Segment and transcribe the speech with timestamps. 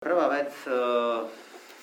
[0.00, 1.28] Prvá vec uh,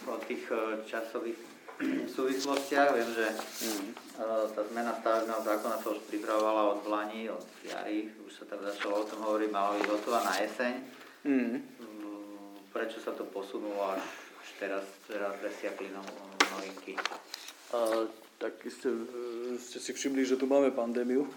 [0.10, 1.38] o tých uh, časových
[2.18, 8.10] súvislostiach, viem, že uh, tá zmena stavebného zákona sa už pripravovala od Vlani, od jary,
[8.26, 10.74] už sa tak začalo o tom hovoriť, mala byť hotová na jeseň.
[11.30, 11.62] Mm.
[12.74, 14.02] Prečo sa to posunulo až,
[14.58, 16.02] teraz, teraz presiakli no,
[16.58, 16.98] novinky?
[17.70, 18.10] A,
[18.42, 18.98] tak ste,
[19.62, 21.30] ste si všimli, že tu máme pandémiu.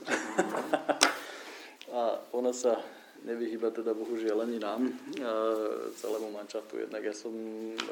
[1.92, 2.80] a ona sa
[3.25, 4.89] nevyhýba teda bohužiaľ ani nám,
[5.21, 5.32] a
[5.96, 6.84] celému manšaftu.
[6.84, 7.32] Jednak ja som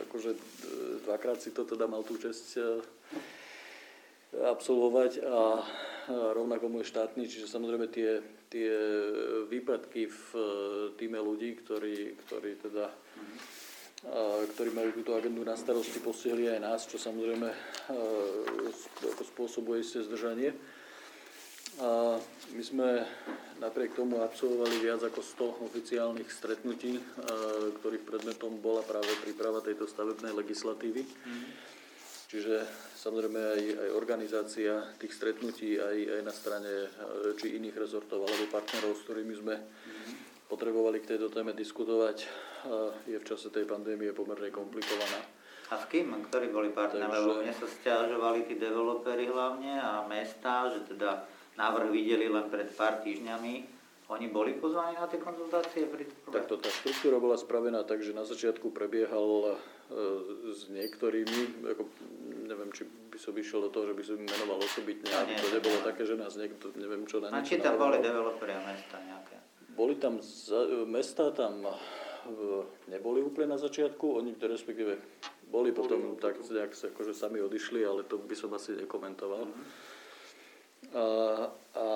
[0.08, 0.36] akože
[1.04, 2.56] dvakrát si to teda mal tú čest
[4.32, 5.64] absolvovať a
[6.32, 8.70] rovnako môj štátny, čiže samozrejme tie, tie
[9.48, 10.28] výpadky v
[10.96, 12.88] týme ľudí, ktorí, ktorí teda
[14.54, 17.50] ktorí majú túto agendu na starosti, postihli aj nás, čo samozrejme
[19.34, 20.54] spôsobuje isté zdržanie.
[21.78, 22.18] A
[22.54, 23.06] my sme
[23.62, 26.98] napriek tomu absolvovali viac ako 100 oficiálnych stretnutí,
[27.82, 31.02] ktorých predmetom bola práve príprava tejto stavebnej legislatívy.
[31.06, 31.46] Mm.
[32.28, 32.54] Čiže
[32.98, 36.72] samozrejme aj, aj organizácia tých stretnutí aj, aj na strane
[37.40, 42.24] či iných rezortov alebo partnerov, s ktorými sme mm potrebovali k tejto téme diskutovať,
[43.04, 45.20] je v čase tej pandémie pomerne komplikovaná.
[45.68, 46.08] A s kým?
[46.32, 47.04] Ktorí boli partneri?
[47.04, 47.20] Takže...
[47.20, 52.70] Lebo mne sa stiažovali tí developery hlavne a mesta, že teda návrh videli len pred
[52.72, 53.76] pár týždňami.
[54.08, 55.84] Oni boli pozvaní na tie konzultácie?
[55.84, 56.08] Pri...
[56.32, 59.54] Takto tá štruktúra bola spravená tak, že na začiatku prebiehal e,
[60.48, 61.82] s niektorými, ako,
[62.48, 65.78] neviem, či by som vyšiel do toho, že by som menoval osobitne, aby to nebolo
[65.84, 69.36] také, že nás niekto, neviem čo na niečo či tam boli developeri a mesta nejaké?
[69.76, 70.24] Boli tam
[70.88, 71.68] mesta, tam
[72.88, 74.96] neboli úplne na začiatku, oni respektíve
[75.52, 79.44] boli potom tak nejak akože sami odišli, ale to by som asi nekomentoval.
[79.44, 79.52] A,
[80.98, 81.46] a,
[81.78, 81.86] a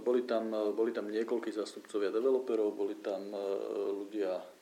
[0.00, 3.34] boli, tam, boli tam niekoľkí zástupcovia developerov, boli tam
[4.06, 4.54] ľudia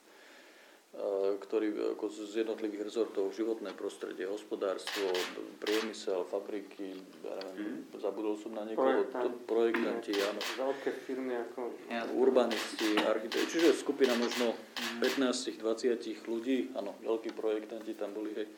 [1.41, 5.09] ktorí ako z jednotlivých rezortov, životné prostredie, hospodárstvo,
[5.57, 7.97] priemysel, fabriky, ja neviem, mm.
[7.97, 9.33] zabudol som na niekoho, Projektant.
[9.49, 10.41] projektanti, áno.
[10.69, 11.73] Veľké firmy ako...
[12.13, 14.53] Urbanisti, architekti, čiže skupina možno
[15.01, 18.53] 15-20 ľudí, áno, veľkí projektanti tam boli, hej,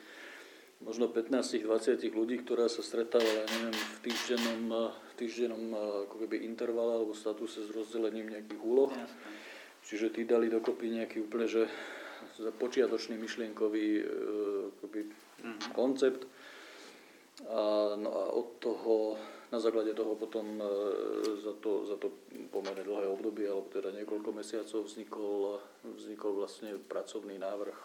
[0.83, 5.63] možno 15-20 ľudí, ktorá sa stretávala, neviem, v týždennom, v týždennom
[6.09, 8.91] ako keby intervale alebo statuse s rozdelením nejakých úloh.
[9.85, 11.63] Čiže tí dali dokopy nejaký úplne, že
[12.57, 14.03] počiatočný myšlienkový e,
[14.81, 15.71] akoby, mm-hmm.
[15.77, 16.25] koncept.
[17.45, 19.15] A, no a od toho,
[19.53, 20.57] na základe toho potom
[21.43, 22.11] za to, za to
[22.49, 27.79] pomerne dlhé obdobie, alebo teda niekoľko mesiacov vznikol, vznikol vlastne pracovný návrh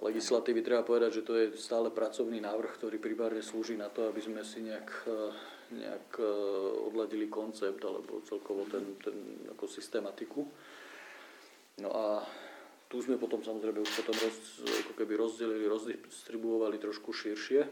[0.00, 0.60] legislatívy.
[0.60, 4.42] Treba povedať, že to je stále pracovný návrh, ktorý primárne slúži na to, aby sme
[4.44, 4.88] si nejak,
[5.72, 6.26] nejak e,
[6.92, 9.16] odladili koncept alebo celkovo ten, ten
[9.56, 10.44] ako systematiku.
[11.80, 12.24] No a
[12.86, 17.66] tu sme potom samozrejme už potom roz, ako keby rozdelili, rozdistribuovali trošku širšie.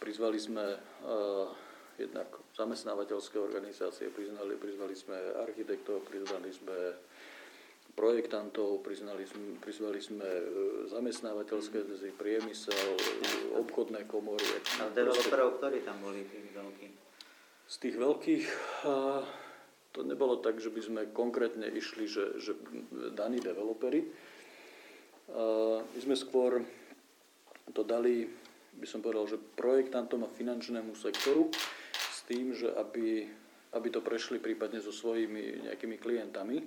[0.00, 1.46] Prizvali sme uh,
[2.00, 2.26] jednak
[2.56, 6.96] zamestnávateľské organizácie, prizvali, prizvali sme architektov, prizvali sme
[7.92, 9.28] projektantov, priznali
[9.60, 10.44] prizvali sme e,
[10.88, 12.96] zamestnávateľské zväzy, priemysel,
[13.60, 14.44] obchodné komory.
[14.80, 16.94] A developerov, ktorí tam boli, tých veľkých?
[17.68, 18.44] Z tých veľkých,
[19.96, 22.52] to nebolo tak, že by sme konkrétne išli, že, že
[23.16, 24.04] daní developery.
[25.32, 26.60] My sme skôr
[27.72, 28.28] to dali,
[28.76, 31.48] by som povedal, že projektantom a finančnému sektoru
[31.96, 33.24] s tým, že aby,
[33.72, 36.60] aby to prešli prípadne so svojimi nejakými klientami.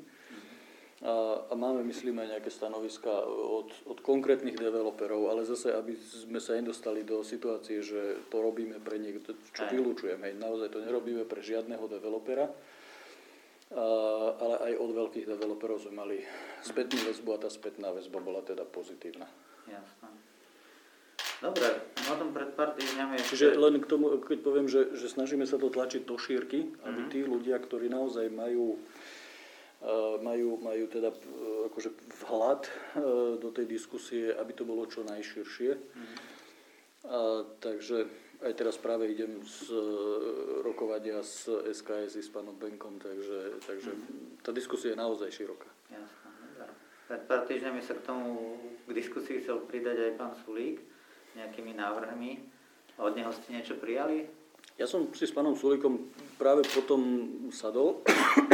[1.03, 6.39] A, a máme, myslím, aj nejaké stanoviska od, od konkrétnych developerov, ale zase, aby sme
[6.39, 10.39] sa nedostali do situácie, že to robíme pre niekto, čo vylúčujeme.
[10.39, 12.47] Naozaj to nerobíme pre žiadneho developera
[14.39, 16.17] ale aj od veľkých developerov sme mali
[16.61, 19.25] spätnú väzbu a tá spätná väzba bola teda pozitívna.
[19.66, 20.09] Jasné.
[21.41, 21.67] Dobre,
[22.07, 23.19] na tom pred pár týždňami.
[23.19, 27.00] Čiže len k tomu, keď poviem, že, že snažíme sa to tlačiť do šírky, aby
[27.06, 27.12] mm-hmm.
[27.12, 28.79] tí ľudia, ktorí naozaj majú
[30.24, 31.12] majú, majú teda
[31.72, 31.90] akože
[32.25, 32.62] vhľad
[33.44, 35.72] do tej diskusie, aby to bolo čo najširšie.
[35.75, 36.18] Mm-hmm.
[37.06, 38.10] A, takže
[38.42, 39.81] aj teraz práve idem z e,
[40.66, 44.42] rokovania s SKS s pánom Benkom, takže, takže mm.
[44.42, 45.69] tá diskusia je naozaj široká.
[47.06, 48.57] Pred pár týždňami sa k tomu
[48.89, 50.81] k diskusii chcel pridať aj pán Sulík
[51.38, 52.42] nejakými návrhmi.
[52.98, 54.25] Od neho ste niečo prijali?
[54.75, 57.00] Ja som si s pánom Sulíkom práve potom
[57.48, 58.04] sadol.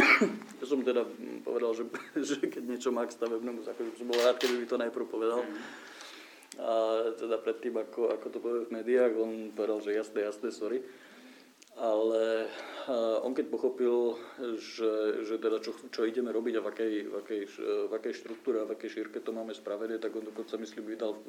[0.62, 1.02] ja som teda
[1.42, 1.84] povedal, že,
[2.28, 5.42] že keď niečo má k stavebnému zákonu, som bol rád, keby mi to najprv povedal.
[5.42, 5.90] Mm
[6.60, 10.84] a teda predtým, ako, ako to povie v médiách, on povedal, že jasné, jasné, sorry.
[11.80, 12.44] ale
[13.24, 14.20] on keď pochopil,
[14.60, 17.42] že, že teda čo, čo ideme robiť a v akej, v, akej,
[17.88, 21.16] v akej štruktúre a v akej šírke to máme spravené, tak on dokonca myslím vydal
[21.16, 21.20] e,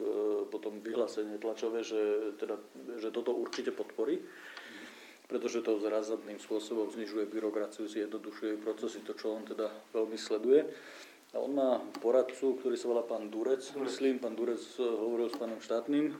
[0.52, 2.60] potom vyhlásenie tlačové, že, teda,
[3.00, 4.20] že toto určite podporí
[5.28, 10.68] pretože to zásadným spôsobom znižuje byrokraciu, zjednodušuje procesy, to čo on teda veľmi sleduje.
[11.34, 15.58] A on má poradcu, ktorý sa volá pán Durec, myslím, pán Durec hovoril s pánom
[15.58, 16.14] štátnym,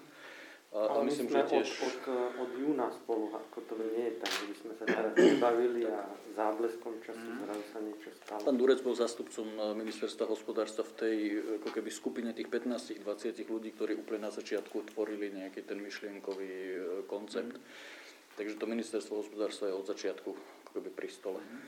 [0.74, 1.70] a, a myslím, že tiež...
[1.86, 5.86] Od, od, od júna spolu, ako to nie je že by sme sa teraz bavili
[5.86, 6.02] a
[6.34, 7.38] zábleskom času mm.
[7.46, 8.42] zrazu sa niečo stalo.
[8.42, 11.18] Pán Durec bol zástupcom eh, ministerstva hospodárstva v tej
[11.62, 13.06] ako keby skupine tých 15-20
[13.54, 17.54] ľudí, ktorí úplne na začiatku tvorili nejaký ten myšlienkový eh, koncept.
[17.54, 18.02] Mm.
[18.34, 21.62] Takže to ministerstvo hospodárstva je od začiatku ako keby pri stole mm.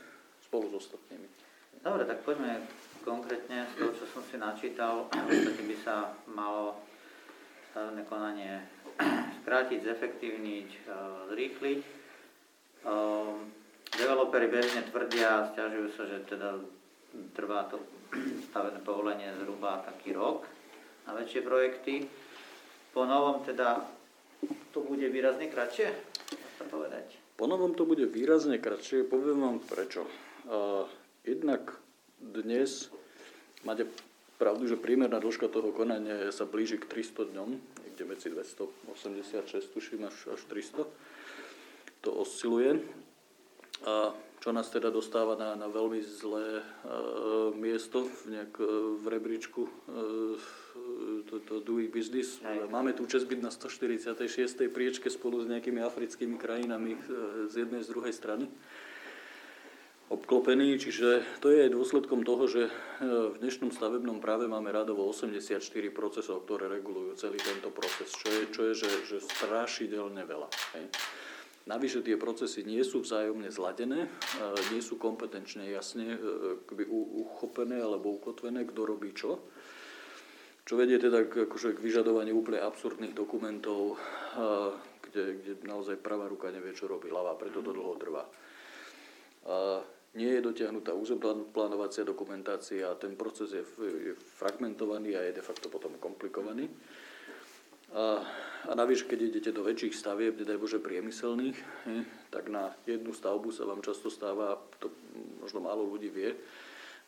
[0.49, 1.27] spolu s ostatnými.
[1.85, 2.65] Dobre, tak poďme
[3.05, 5.05] konkrétne z toho, čo som si načítal.
[5.13, 6.81] V by sa malo
[7.69, 8.53] stavebné konanie
[9.45, 10.89] skrátiť, zefektívniť, e,
[11.29, 11.79] zrýchliť.
[11.85, 11.89] E,
[14.01, 16.57] developeri bežne tvrdia a stiažujú sa, že teda
[17.37, 17.77] trvá to
[18.49, 20.49] stavebné povolenie zhruba taký rok
[21.05, 22.09] na väčšie projekty.
[22.89, 23.85] Po novom teda
[24.73, 25.93] to bude výrazne kratšie,
[26.55, 27.05] sa povedať?
[27.35, 30.07] Po novom to bude výrazne kratšie, poviem vám prečo.
[30.47, 30.87] Uh,
[31.27, 31.75] jednak
[32.19, 32.87] dnes
[33.67, 33.83] máte
[34.39, 37.49] pravdu, že priemerná dĺžka toho konania sa blíži k 300 dňom,
[37.83, 40.87] niekde medzi 286, tuším, až, až 300.
[42.07, 42.79] To osciluje.
[43.83, 46.63] A čo nás teda dostáva na, na veľmi zlé e,
[47.57, 48.65] miesto v, nejak, e,
[49.01, 49.71] v rebríčku e,
[51.25, 52.37] to, to doing business.
[52.45, 52.53] Aj.
[52.69, 54.69] Máme tu čas byť na 146.
[54.69, 56.99] priečke spolu s nejakými africkými krajinami e,
[57.49, 58.45] z jednej z druhej strany
[60.13, 62.71] obklopený, čiže to je dôsledkom toho, že e,
[63.33, 65.57] v dnešnom stavebnom práve máme radovo 84
[65.89, 70.49] procesov, ktoré regulujú celý tento proces, čo je, čo je že, že strašidelne veľa.
[70.77, 70.85] Hej.
[71.65, 74.09] Navyše tie procesy nie sú vzájomne zladené, e,
[74.69, 76.19] nie sú kompetenčne jasne e,
[77.25, 79.41] uchopené alebo ukotvené, kto robí čo.
[80.65, 84.01] Čo vedie teda k, akože k vyžadovaniu úplne absurdných dokumentov,
[85.05, 88.25] kde, kde naozaj pravá ruka nevie, čo robí ľavá, preto to dlho trvá
[90.15, 95.67] nie je dotiahnutá územplánovacia dokumentácia a ten proces je, je fragmentovaný a je de facto
[95.67, 96.71] potom komplikovaný.
[97.91, 98.23] A,
[98.65, 101.57] a navyše, keď idete do väčších stavieb, nedaj Bože priemyselných,
[102.33, 104.89] tak na jednu stavbu sa vám často stáva, to
[105.41, 106.33] možno málo ľudí vie,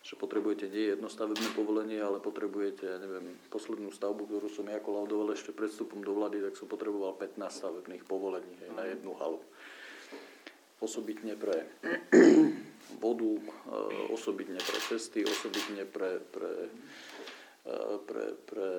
[0.06, 4.80] že potrebujete nie jedno stavebné povolenie, ale potrebujete, ja neviem, poslednú stavbu, ktorú som ja
[4.80, 9.18] kolaudoval ešte pred vstupom do vlády, tak som potreboval 15 stavebných povolení hej, na jednu
[9.18, 9.42] halu.
[10.77, 11.65] Osobitne pre
[13.04, 13.42] vodu, e,
[14.13, 16.69] osobitne pre cesty, osobitne pre, pre,
[18.07, 18.69] pre, pre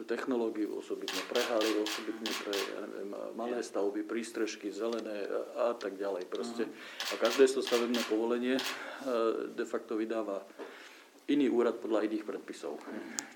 [0.00, 5.24] e, technológiu, osobitne pre haly, osobitne pre ja neviem, malé stavby, prístrežky, zelené
[5.56, 6.28] a, a tak ďalej.
[6.28, 6.68] Proste.
[7.10, 8.60] A každé to stavebné povolenie
[9.56, 10.44] de facto vydáva
[11.28, 12.80] iný úrad podľa iných predpisov.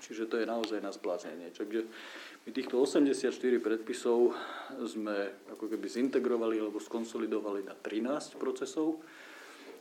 [0.01, 1.53] Čiže to je naozaj na spláznenie.
[1.53, 1.85] Čiže
[2.43, 3.29] my týchto 84
[3.61, 4.33] predpisov
[4.89, 8.97] sme ako keby zintegrovali alebo skonsolidovali na 13 procesov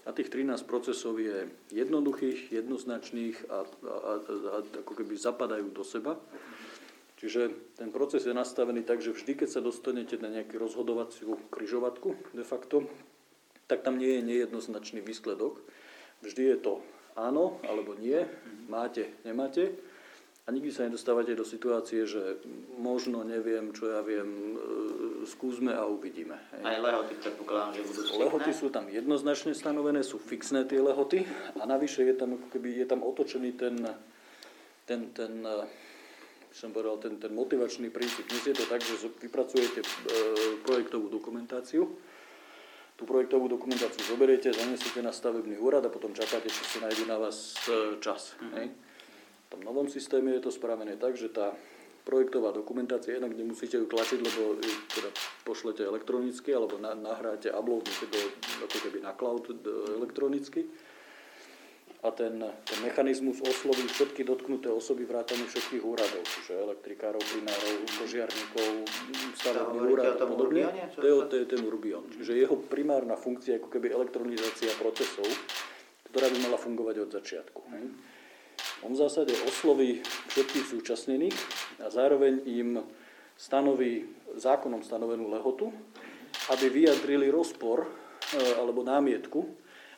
[0.02, 5.86] a tých 13 procesov je jednoduchých, jednoznačných a, a, a, a ako keby zapadajú do
[5.86, 6.18] seba.
[7.22, 12.34] Čiže ten proces je nastavený tak, že vždy, keď sa dostanete na nejakú rozhodovaciu kryžovatku
[12.34, 12.90] de facto,
[13.70, 15.62] tak tam nie je nejednoznačný výsledok.
[16.26, 16.72] Vždy je to
[17.14, 18.26] áno alebo nie,
[18.66, 19.70] máte, nemáte.
[20.42, 22.42] A nikdy sa nedostávate do situácie, že
[22.74, 26.34] možno neviem, čo ja viem, e, skúsme a uvidíme.
[26.66, 28.18] Aj lehoty predpokladám, že budú fixné?
[28.26, 31.22] Lehoty sú tam jednoznačne stanovené, sú fixné tie lehoty
[31.54, 33.86] a navyše je tam, keby, je tam otočený ten,
[34.82, 35.62] ten, ten e,
[36.50, 38.26] som povedal, ten, ten motivačný princíp.
[38.26, 39.88] Dnes je to tak, že vypracujete e,
[40.66, 41.86] projektovú dokumentáciu,
[42.98, 47.22] tú projektovú dokumentáciu zoberiete, zanesiete na stavebný úrad a potom čakáte, či si nájdu na
[47.22, 47.62] vás
[48.02, 48.34] čas.
[48.42, 48.91] Mm-hmm.
[49.52, 51.52] Hej tom novom systéme je to spravené tak, že tá
[52.08, 54.56] projektová dokumentácia, jednak nemusíte ju tlačiť, lebo
[54.96, 55.12] teda
[55.44, 58.20] pošlete elektronicky, alebo na, nahráte, uploadnete do,
[58.64, 59.44] ako keby na cloud
[60.00, 60.64] elektronicky.
[62.02, 62.34] A ten,
[62.66, 68.70] ten mechanizmus osloví všetky dotknuté osoby vrátane všetkých úradov, čiže elektrikárov, plinárov, požiarníkov,
[69.38, 70.66] stavebný úrad a podobne.
[70.98, 72.02] To je, to je ten Urbion.
[72.10, 75.30] Čiže jeho primárna funkcia je ako keby elektronizácia procesov,
[76.10, 77.60] ktorá by mala fungovať od začiatku.
[77.70, 77.94] Hmm.
[78.82, 80.02] On v zásade osloví
[80.34, 81.36] všetkých zúčastnených
[81.82, 82.82] a zároveň im
[83.38, 85.70] stanoví zákonom stanovenú lehotu,
[86.50, 87.88] aby vyjadrili rozpor e,
[88.58, 89.46] alebo námietku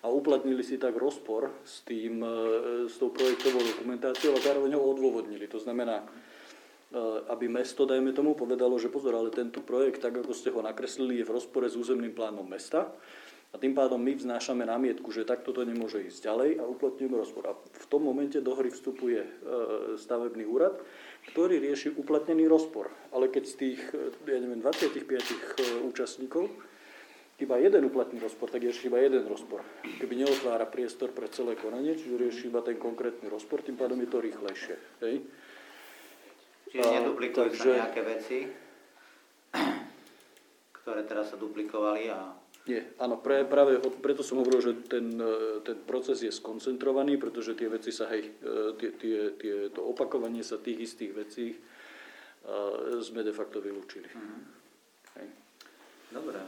[0.05, 2.37] a uplatnili si tak rozpor s, tým, e,
[2.93, 5.49] s tou projektovou dokumentáciou a zároveň ho odôvodnili.
[5.49, 6.05] To znamená,
[7.29, 11.19] aby mesto, dajme tomu, povedalo, že pozor, ale tento projekt, tak ako ste ho nakreslili,
[11.19, 12.95] je v rozpore s územným plánom mesta.
[13.55, 17.43] A tým pádom my vznášame námietku, že takto to nemôže ísť ďalej a uplatňujeme rozpor.
[17.47, 19.31] A v tom momente do hry vstupuje e,
[19.95, 20.75] stavebný úrad,
[21.31, 22.91] ktorý rieši uplatnený rozpor.
[23.15, 23.81] Ale keď z tých,
[24.27, 25.23] ja neviem, 25 e,
[25.87, 26.51] účastníkov
[27.39, 29.63] iba jeden uplatný rozpor, tak rieši iba jeden rozpor.
[30.03, 34.11] Keby neotvára priestor pre celé konanie, čiže rieši iba ten konkrétny rozpor, tým pádom je
[34.11, 34.77] to rýchlejšie.
[35.07, 35.15] Hej?
[36.75, 37.71] Čiže neduplikujú takže...
[37.71, 38.39] sa nejaké veci,
[40.75, 45.61] ktoré teraz sa duplikovali a nie, áno, pre, práve preto som hovoril, že ten, e,
[45.61, 50.41] ten proces je skoncentrovaný, pretože tie veci sa, hej, e, tie, tie, tie, to opakovanie
[50.41, 51.47] sa tých istých vecí
[52.45, 54.09] uh, sme de facto vylúčili.
[54.09, 54.41] Mm-hmm.
[55.21, 55.27] Hej.
[56.13, 56.41] Dobre.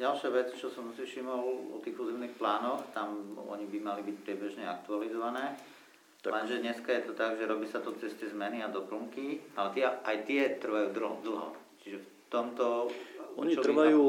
[0.00, 4.16] Ďalšia vec, čo som si všimol o tých územných plánoch, tam oni by mali byť
[4.24, 5.54] priebežne aktualizované.
[6.22, 6.32] Tak.
[6.32, 9.68] Lenže dneska je to tak, že robí sa to cez tie zmeny a doplnky, ale
[9.74, 11.50] tie, aj tie trvajú dlho.
[11.82, 12.88] Čiže v tomto
[13.38, 14.02] oni, trvajú,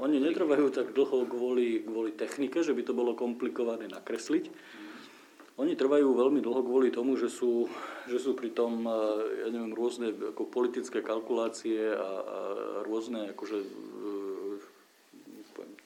[0.00, 4.50] oni netrvajú tak dlho kvôli, kvôli technike, že by to bolo komplikované nakresliť.
[5.60, 7.68] Oni trvajú veľmi dlho kvôli tomu, že sú,
[8.08, 12.38] že sú pri tom eh, ja neviem, rôzne ako politické kalkulácie a, a
[12.88, 14.30] rôzne akože, eh,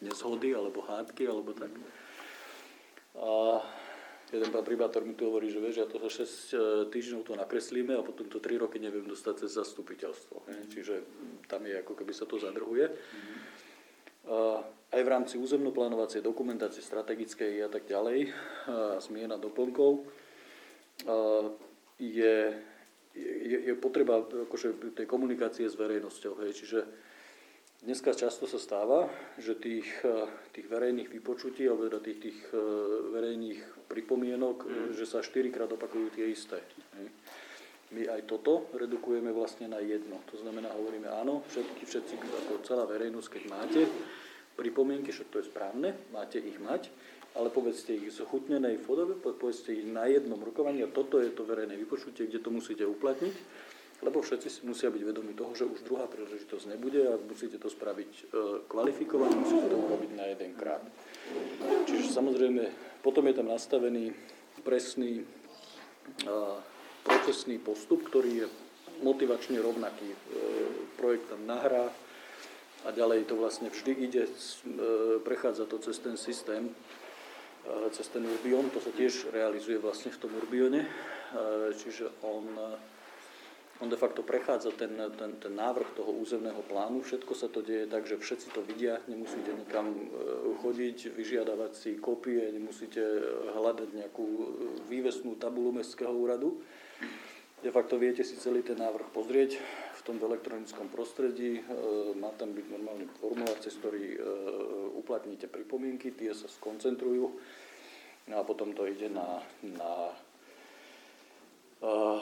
[0.05, 1.73] nezhody alebo hádky alebo tak.
[3.19, 3.63] A
[4.35, 6.57] jeden pán primátor mi tu hovorí, že vieš, ja to za 6 e,
[6.91, 10.45] týždňov to nakreslíme a potom to 3 roky neviem dostať cez zastupiteľstvo.
[10.75, 10.95] Čiže
[11.49, 12.89] tam je ako keby sa to zadrhuje.
[12.91, 13.39] Mm-hmm.
[14.95, 18.31] Aj v rámci územnoplánovacej dokumentácie strategickej a tak ďalej,
[19.03, 20.07] zmiena doplnkov,
[21.99, 22.37] je,
[23.19, 26.41] je, je potreba akože, tej komunikácie s verejnosťou.
[26.41, 26.51] Hej.
[26.63, 26.79] Čiže
[27.85, 29.85] Dneska často sa stáva, že tých,
[30.57, 32.41] tých verejných vypočutí alebo teda tých, tých
[33.13, 33.61] verejných
[33.93, 34.89] pripomienok, mm.
[34.97, 36.65] že sa štyrikrát opakujú tie isté.
[37.95, 40.19] My aj toto redukujeme vlastne na jedno.
[40.35, 43.81] To znamená, hovoríme áno, všetky, všetci, ako celá verejnosť, keď máte
[44.59, 46.91] pripomienky, že to je správne, máte ich mať,
[47.39, 51.47] ale povedzte ich v zhutnenej podobe, povedzte ich na jednom rokovaní a toto je to
[51.47, 53.35] verejné vypočutie, kde to musíte uplatniť
[54.05, 57.73] lebo všetci si musia byť vedomi toho, že už druhá príležitosť nebude a musíte to
[57.73, 58.23] spraviť e,
[58.69, 60.85] kvalifikovane, musíte to urobiť na jeden krát.
[61.89, 62.63] Čiže samozrejme,
[63.01, 64.13] potom je tam nastavený
[64.61, 65.25] presný
[67.05, 68.47] procesný postup, ktorý je
[69.05, 70.09] motivačne rovnaký.
[70.11, 70.19] E,
[70.97, 71.93] projekt tam nahrá
[72.85, 74.29] a ďalej to vlastne vždy ide,
[75.25, 76.69] prechádza to cez ten systém,
[77.97, 80.85] cez ten Urbion, to sa tiež realizuje vlastne v tom Urbione,
[81.81, 82.45] čiže on
[83.81, 87.03] on de facto prechádza ten, ten, ten návrh toho územného plánu.
[87.03, 90.07] Všetko sa to deje tak, že všetci to vidia, nemusíte nikam e,
[90.63, 93.03] chodiť, vyžiadavať si kopie, nemusíte
[93.51, 94.41] hľadať nejakú e,
[94.87, 96.63] vývesnú tabulu Mestského úradu.
[97.67, 99.59] De facto viete si celý ten návrh pozrieť
[99.99, 101.59] v tom elektronickom prostredí.
[101.59, 101.63] E,
[102.15, 104.23] má tam byť normálny formulár, cez ktorý
[104.95, 107.27] uplatníte pripomienky, tie sa skoncentrujú
[108.25, 110.15] no a potom to ide na, na
[111.85, 112.21] E,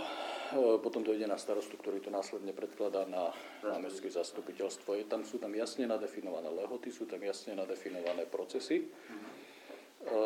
[0.81, 3.33] potom to ide na starostu, ktorý to následne predkladá na,
[3.65, 4.97] na mestské zastupiteľstvo.
[4.99, 8.87] Je, tam sú tam jasne nadefinované lehoty, sú tam jasne nadefinované procesy.
[8.87, 9.43] Mhm.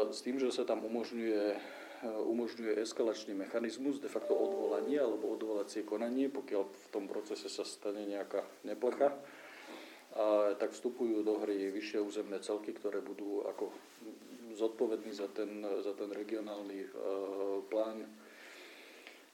[0.09, 5.85] S tým, že sa tam umožňuje, e, umožňuje eskalačný mechanizmus, de facto odvolanie alebo odvolacie
[5.85, 9.13] konanie, pokiaľ v tom procese sa stane nejaká neplecha.
[10.17, 13.69] A tak vstupujú do hry vyššie územné celky, ktoré budú ako
[14.57, 16.89] zodpovední za ten, za ten regionálny uh,
[17.69, 18.09] plán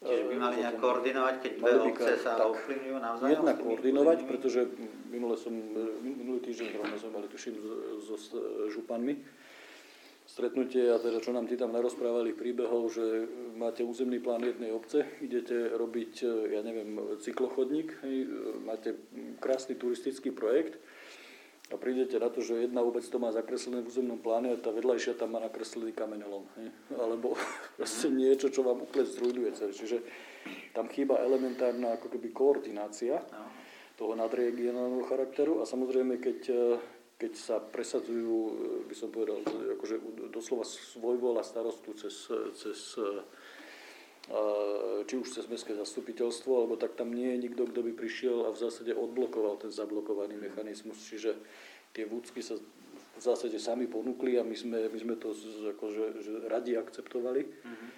[0.02, 3.32] Čiže by mali nejak koordinovať, keď dve obce sa ovplyvňujú navzájom?
[3.38, 4.60] Jedna koordinovať, pretože
[5.08, 5.54] minule som,
[6.02, 7.54] minulý týždeň rovno sme mali, tuším,
[8.02, 8.38] so, so
[8.74, 9.14] županmi
[10.32, 13.28] stretnutie a teda čo nám tí tam narozprávali príbehov, že
[13.58, 18.00] máte územný plán jednej obce, idete robiť, ja neviem, cyklochodník,
[18.64, 18.96] máte
[19.42, 20.80] krásny turistický projekt,
[21.72, 24.68] a prídete na to, že jedna obec to má zakreslené v územnom pláne a tá
[24.68, 26.44] vedľajšia tam má nakreslený kameňolom.
[27.00, 27.32] Alebo
[27.80, 29.72] proste niečo, čo vám úplne zrujnuje celé.
[29.72, 29.96] Čiže
[30.76, 33.48] tam chýba elementárna ako keby koordinácia no.
[33.96, 36.38] toho nadregionálneho charakteru a samozrejme, keď,
[37.16, 38.36] keď sa presadzujú,
[38.84, 39.40] by som povedal,
[39.80, 43.00] akože doslova svojvola starostu cez, cez
[45.06, 48.54] či už cez mestské zastupiteľstvo, alebo tak tam nie je nikto, kto by prišiel a
[48.54, 50.98] v zásade odblokoval ten zablokovaný mechanizmus.
[51.10, 51.34] Čiže
[51.90, 52.54] tie vúcky sa
[53.12, 55.36] v zásade sami ponúkli a my sme, my sme to
[55.76, 57.90] akože, že radi akceptovali, mm-hmm.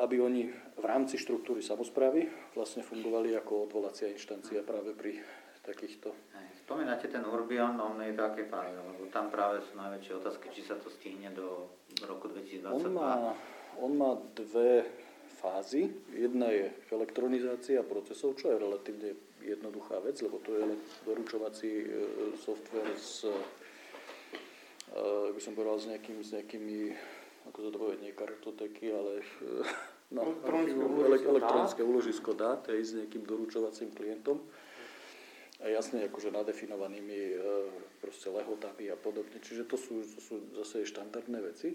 [0.00, 0.48] aby oni
[0.80, 2.24] v rámci štruktúry samozprávy
[2.56, 5.20] vlastne fungovali ako odvolacia inštancia práve pri
[5.60, 6.14] takýchto.
[6.64, 10.80] Spomínate ten Urbion, on je také fajn, lebo tam práve sú najväčšie otázky, či sa
[10.80, 11.68] to stihne do
[12.08, 12.64] roku 2022.
[12.64, 13.12] On má,
[13.76, 14.88] on má dve
[15.38, 15.94] fázy.
[16.12, 21.86] Jedna je elektronizácia procesov, čo je relatívne jednoduchá vec, lebo to je len doručovací e,
[22.36, 23.24] software s,
[25.34, 26.90] by som povedal, s, nejakým, s nejakými,
[27.46, 29.22] ako to povedať, nie kartoteky, ale
[30.10, 30.34] no,
[31.06, 34.42] elektronické úložisko dát, aj s nejakým doručovacím klientom
[35.58, 37.36] a jasne akože nadefinovanými e,
[37.98, 39.42] proste lehotami a podobne.
[39.42, 41.74] Čiže to sú, to sú zase štandardné veci.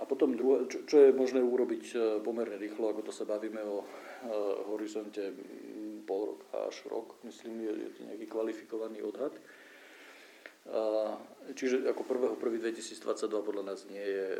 [0.00, 3.60] A potom druhé, čo, čo je možné urobiť e, pomerne rýchlo, ako to sa bavíme
[3.60, 3.86] o e,
[4.72, 5.36] horizonte
[6.08, 9.36] pol rok až rok, myslím, je, je to nejaký kvalifikovaný odhad.
[11.50, 12.06] Čiže ako
[12.38, 14.38] 1.1.2022 podľa nás nie je e,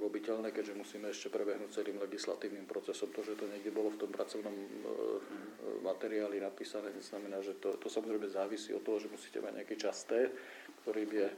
[0.00, 3.12] urobiteľné, keďže musíme ešte prebehnúť celým legislatívnym procesom.
[3.12, 4.66] To, že to niekde bolo v tom pracovnom e,
[5.84, 10.08] materiáli napísané, neznamená, že to, to samozrejme závisí od toho, že musíte mať nejaký čas
[10.08, 10.32] T,
[10.82, 11.36] ktorý je e,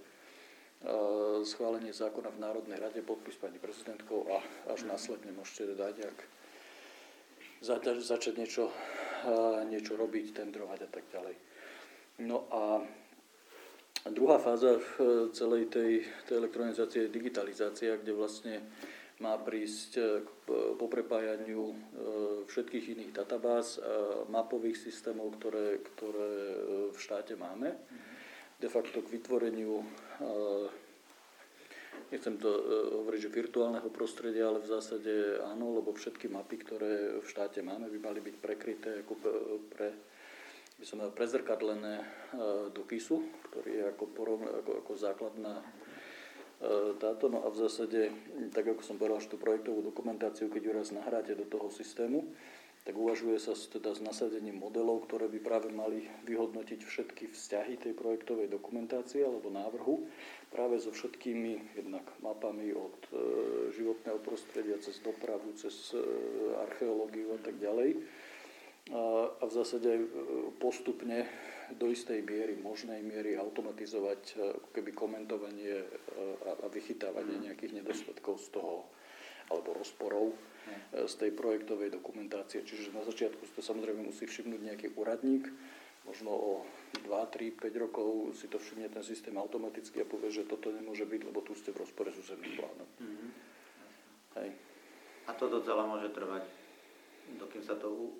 [1.44, 4.40] schválenie zákona v Národnej rade, podpis pani prezidentkou a
[4.72, 6.18] až následne môžete dať nejak
[8.00, 8.72] začať niečo,
[9.68, 11.36] niečo robiť, tendrovať a tak ďalej.
[12.24, 12.84] No a
[14.08, 14.82] druhá fáza eh,
[15.32, 18.60] celej tej, tej elektronizácie je digitalizácia, kde vlastne
[19.20, 21.76] má prísť eh, k eh, poprepájaniu
[22.50, 23.78] všetkých iných databáz
[24.26, 26.32] mapových systémov, ktoré, ktoré
[26.90, 27.78] v štáte máme.
[28.60, 29.80] De facto k vytvoreniu,
[32.12, 32.50] nechcem to
[33.00, 37.88] hovoriť, že virtuálneho prostredia, ale v zásade áno, lebo všetky mapy, ktoré v štáte máme,
[37.88, 39.16] by mali byť prekryté ako
[39.72, 39.96] pre
[40.80, 42.04] by som mal prezrkadlené e,
[42.72, 43.20] do KISu,
[43.52, 45.64] ktorý je ako, porovn- ako, ako základná e,
[46.96, 47.28] táto.
[47.28, 48.08] No a v zásade,
[48.56, 52.24] tak ako som povedal, že tú projektovú dokumentáciu, keď ju raz nahráte do toho systému,
[52.90, 57.94] tak uvažuje sa teda s nasadením modelov, ktoré by práve mali vyhodnotiť všetky vzťahy tej
[57.94, 60.10] projektovej dokumentácie alebo návrhu
[60.50, 63.10] práve so všetkými jednak mapami od e,
[63.78, 66.02] životného prostredia cez dopravu, cez e,
[66.66, 67.94] archeológiu a tak ďalej
[68.90, 70.02] a v zásade e,
[70.58, 71.22] postupne
[71.78, 74.34] do istej miery, možnej miery automatizovať e,
[74.74, 75.86] keby komentovanie e,
[76.42, 78.90] a vychytávanie nejakých nedostatkov z toho
[79.46, 80.34] alebo rozporov.
[80.90, 82.66] Z tej projektovej dokumentácie.
[82.66, 85.46] Čiže na začiatku to samozrejme musí všimnúť nejaký úradník,
[86.08, 86.52] možno o
[87.06, 91.06] 2, 3, 5 rokov si to všimne ten systém automaticky a povie, že toto nemôže
[91.06, 92.88] byť, lebo tu ste v rozpore s územným plánom.
[92.98, 93.30] Mm-hmm.
[94.40, 94.50] Hej.
[95.28, 96.42] A toto celé môže trvať,
[97.38, 98.16] dokým sa to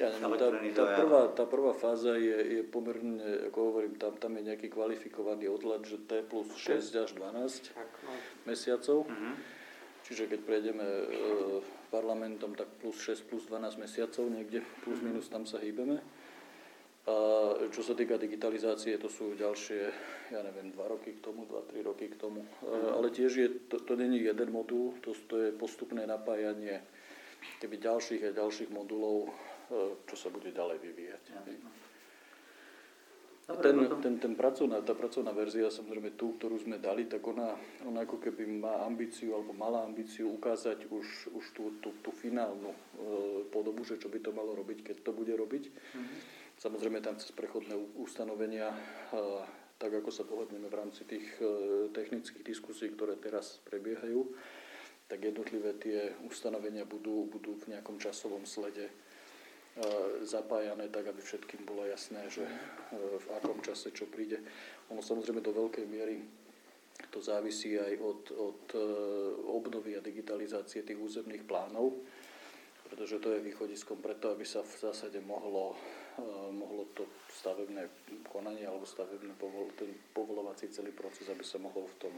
[0.00, 4.32] ja neviem, tá, tá, prvá, tá prvá fáza je, je pomerne, ako hovorím, tam, tam
[4.40, 8.16] je nejaký kvalifikovaný odhľad, že T plus 6 až 12 no.
[8.48, 9.04] mesiacov.
[9.04, 9.34] Mm-hmm.
[10.10, 11.06] Čiže keď prejdeme e,
[11.94, 16.02] parlamentom, tak plus 6 plus 12 mesiacov, niekde plus minus tam sa hýbeme.
[17.06, 17.16] A
[17.70, 19.80] čo sa týka digitalizácie, to sú ďalšie,
[20.34, 22.42] ja neviem, 2 roky k tomu, 2-3 roky k tomu.
[22.42, 22.92] Mm-hmm.
[22.92, 26.82] Ale tiež je, to, to není jeden modul, to, to je postupné napájanie
[27.62, 29.32] keby ďalších a ďalších modulov
[29.70, 31.24] E, čo sa bude ďalej vyvíjať.
[33.50, 37.58] Dobre, ten, ten, ten pracovná, tá pracovná verzia, samozrejme tú, ktorú sme dali, tak ona,
[37.82, 42.70] ona ako keby má ambíciu, alebo mala ambíciu ukázať už, už tú, tú, tú finálnu
[42.70, 42.78] e,
[43.50, 45.64] podobu, že čo by to malo robiť, keď to bude robiť.
[45.66, 46.18] Mm-hmm.
[46.62, 48.78] Samozrejme tam cez prechodné ustanovenia, e,
[49.82, 54.30] tak ako sa pohodneme v rámci tých e, technických diskusí, ktoré teraz prebiehajú,
[55.10, 59.09] tak jednotlivé tie ustanovenia budú, budú v nejakom časovom slede
[60.26, 62.52] zapájané tak, aby všetkým bolo jasné, že e,
[62.96, 64.42] v akom čase čo príde.
[64.90, 66.20] Ono samozrejme do veľkej miery
[67.08, 68.82] to závisí aj od, od e,
[69.48, 71.96] obnovy a digitalizácie tých územných plánov,
[72.90, 75.78] pretože to je východiskom preto, aby sa v zásade mohlo,
[76.50, 77.06] mohlo to
[77.38, 77.86] stavebné
[78.26, 82.14] konanie alebo stavebné povol, ten povolovací celý proces, aby sa mohol v tom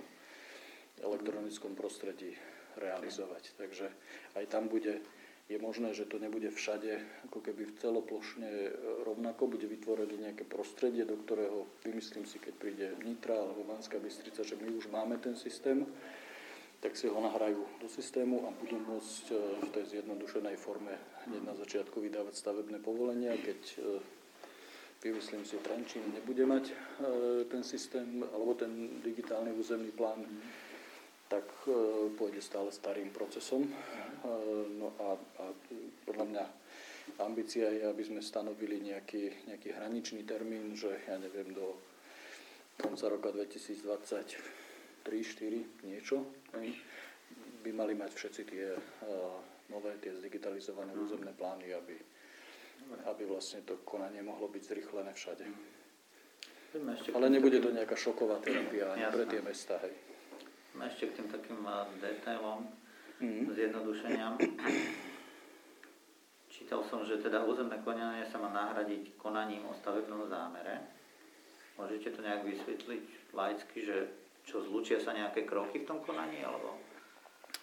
[1.05, 2.33] elektronickom prostredí
[2.81, 3.53] realizovať.
[3.61, 3.87] Takže
[4.41, 5.05] aj tam bude
[5.51, 8.71] je možné, že to nebude všade ako keby celoplošne e,
[9.03, 14.47] rovnako, bude vytvorené nejaké prostredie, do ktorého vymyslím si, keď príde Nitra alebo Banská Bystrica,
[14.47, 15.83] že my už máme ten systém,
[16.83, 19.35] tak si ho nahrajú do systému a budú môcť e,
[19.67, 20.95] v tej zjednodušenej forme
[21.27, 23.77] hneď na začiatku vydávať stavebné povolenia, keď e,
[25.03, 26.71] vymyslím si, Trenčín nebude mať
[27.51, 30.23] ten systém alebo ten digitálny územný plán,
[31.33, 31.49] tak
[32.21, 33.65] pôjde stále starým procesom
[34.79, 35.45] No a, a
[36.07, 36.45] podľa mňa
[37.27, 41.75] ambícia je, aby sme stanovili nejaký, nejaký hraničný termín, že ja neviem, do
[42.79, 44.63] konca roka 2023
[45.03, 46.23] 2024 niečo,
[47.67, 48.71] by mali mať všetci tie
[49.75, 51.99] nové, tie zdigitalizované územné plány, aby,
[53.11, 55.43] aby vlastne to konanie mohlo byť zrychlené všade.
[57.19, 59.83] Ale nebude to nejaká šoková terapia ani pre tie mesta.
[59.83, 60.12] Hej.
[60.81, 61.61] Ešte k tým takým
[62.01, 62.65] detailom
[63.21, 63.53] mm-hmm.
[63.53, 64.41] zjednodušeniam.
[66.53, 70.85] Čítal som, že teda územné konanie sa má nahradiť konaním o stavebnom zámere.
[71.81, 73.97] Môžete to nejak vysvetliť laicky, že
[74.45, 76.77] čo zlučia sa nejaké kroky v tom konaní, alebo...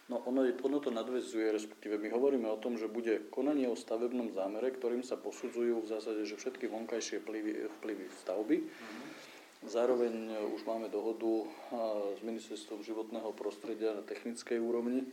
[0.10, 3.78] No ono, je, ono to nadvezuje, respektíve my hovoríme o tom, že bude konanie o
[3.78, 8.58] stavebnom zámere, ktorým sa posudzujú v zásade, že všetky vonkajšie vplyvy, vplyvy stavby.
[8.58, 9.09] Mm-hmm.
[9.60, 11.46] Zároveň už máme dohodu
[12.16, 15.04] s Ministerstvom životného prostredia na technickej úrovni,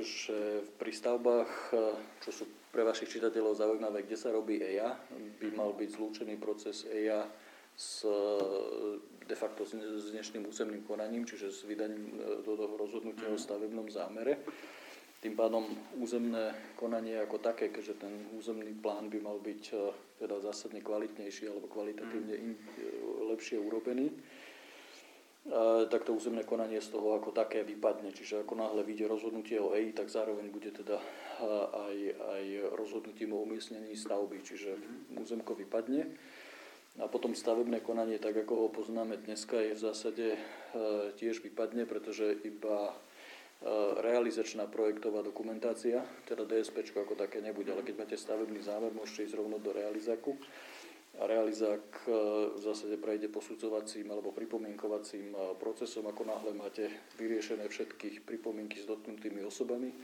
[0.00, 1.50] že pri stavbách,
[2.22, 4.94] čo sú pre vašich čitateľov zaujímavé, kde sa robí EIA,
[5.42, 7.26] by mal byť zlúčený proces EIA
[7.74, 8.06] s
[9.26, 9.74] de facto s
[10.14, 13.42] dnešným územným konaním, čiže s vydaním e, do toho rozhodnutia o mhm.
[13.42, 14.38] stavebnom zámere.
[15.20, 15.64] Tým pádom
[15.96, 19.76] územné konanie ako také, keďže ten územný plán by mal byť e,
[20.22, 22.42] teda zásadne kvalitnejší alebo kvalitatívne mhm.
[22.42, 22.84] in, e,
[23.32, 24.12] lepšie urobený,
[25.90, 28.10] tak to územné konanie z toho ako také vypadne.
[28.10, 30.98] Čiže ako náhle vyjde rozhodnutie o EI, tak zároveň bude teda
[31.86, 35.22] aj, aj rozhodnutím o umiestnení stavby, čiže mhm.
[35.22, 36.10] územko vypadne.
[36.96, 40.38] A potom stavebné konanie, tak ako ho poznáme dneska, je v zásade e,
[41.20, 42.94] tiež vypadne, pretože iba e,
[44.04, 49.38] realizačná projektová dokumentácia, teda DSP ako také nebude, ale keď máte stavebný zámer, môžete ísť
[49.40, 50.36] rovno do realizáku.
[51.16, 52.12] A realizák e,
[52.52, 59.40] v zásade prejde posudzovacím alebo pripomienkovacím procesom, ako náhle máte vyriešené všetkých pripomienky s dotknutými
[59.40, 59.96] osobami,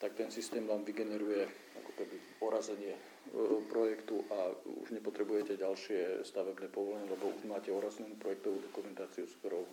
[0.00, 1.44] tak ten systém vám vygeneruje
[1.76, 4.54] ako keby porazenie E, projektu a
[4.86, 9.66] už nepotrebujete ďalšie stavebné povolenie, lebo už máte oraznenú projektovú dokumentáciu, s ktorou.
[9.66, 9.72] E,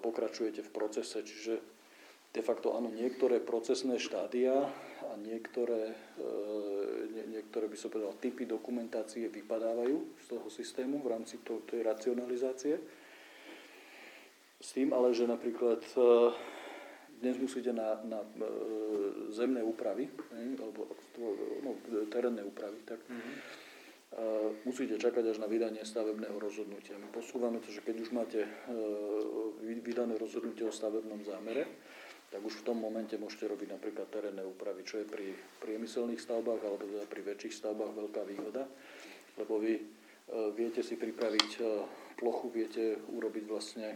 [0.00, 1.20] pokračujete v procese.
[1.20, 1.60] Čiže
[2.36, 4.68] de facto áno, niektoré procesné štádia
[5.08, 6.28] a niektoré, e,
[7.16, 11.80] nie, niektoré by som povedal, typy dokumentácie vypadávajú z toho systému v rámci to, tej
[11.80, 12.76] racionalizácie.
[14.60, 15.80] S tým ale, že napríklad
[17.20, 18.28] dnes musíte na, na e,
[19.32, 20.08] zemné úpravy,
[20.60, 20.92] alebo
[21.64, 21.72] no,
[22.12, 23.36] terénne úpravy, tak mm-hmm.
[23.36, 23.42] e,
[24.68, 27.00] musíte čakať až na vydanie stavebného rozhodnutia.
[27.00, 28.50] My posúvame to, že keď už máte e,
[29.80, 31.64] vydané rozhodnutie o stavebnom zámere,
[32.30, 36.60] tak už v tom momente môžete robiť napríklad terénne úpravy, čo je pri priemyselných stavbách
[36.62, 38.66] alebo teda pri väčších stavbách veľká výhoda,
[39.38, 39.82] lebo vy e,
[40.54, 41.62] viete si pripraviť e,
[42.18, 43.94] plochu, viete urobiť vlastne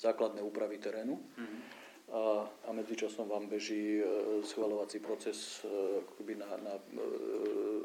[0.00, 1.16] základné úpravy terénu.
[1.16, 1.62] Mm-hmm
[2.08, 4.04] a, a medzičasom vám beží e,
[4.40, 5.60] schvalovací proces
[6.08, 6.80] akoby na, na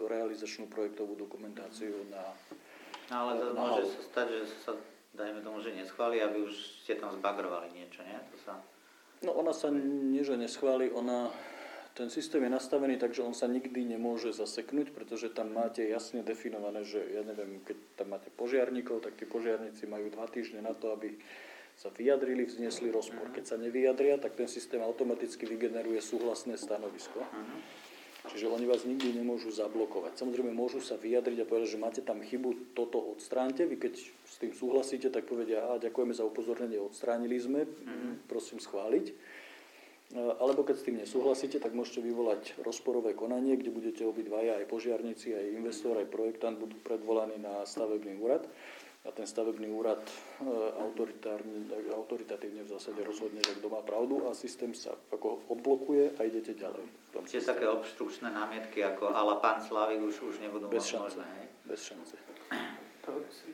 [0.07, 2.31] realizačnú projektovú dokumentáciu na
[3.11, 4.71] No ale to na môže sa stať, že sa,
[5.13, 8.15] dajme tomu, že neschváli a vy už ste tam zbagrovali niečo, nie?
[8.15, 8.53] To sa...
[9.23, 11.31] No ona sa nie, že neschváli, ona,
[11.95, 16.27] ten systém je nastavený tak, že on sa nikdy nemôže zaseknúť, pretože tam máte jasne
[16.27, 20.75] definované, že ja neviem, keď tam máte požiarníkov, tak tí požiarníci majú dva týždne na
[20.75, 21.15] to, aby
[21.73, 23.33] sa vyjadrili, vznesli rozpor.
[23.33, 27.23] Keď sa nevyjadria, tak ten systém automaticky vygeneruje súhlasné stanovisko.
[28.23, 30.15] Čiže oni vás nikdy nemôžu zablokovať.
[30.15, 33.67] Samozrejme, môžu sa vyjadriť a povedať, že máte tam chybu, toto odstránte.
[33.67, 37.67] Vy keď s tým súhlasíte, tak povedia, a ďakujeme za upozornenie, odstránili sme,
[38.31, 39.11] prosím schváliť.
[40.13, 45.35] Alebo keď s tým nesúhlasíte, tak môžete vyvolať rozporové konanie, kde budete obidvaja, aj požiarníci,
[45.35, 48.45] aj investor, aj projektant budú predvolaní na stavebný úrad
[49.03, 50.15] a ten stavebný úrad e,
[51.91, 56.55] autoritatívne v zásade rozhodne, že kto má pravdu a systém sa ako odblokuje a idete
[56.55, 56.87] ďalej.
[57.27, 61.19] Čiže také obštrukčné námietky ako ala pán Slavik už, už nebudú Bez šance.
[61.19, 61.27] možné.
[61.27, 61.45] Hej?
[61.67, 62.15] Bez šance.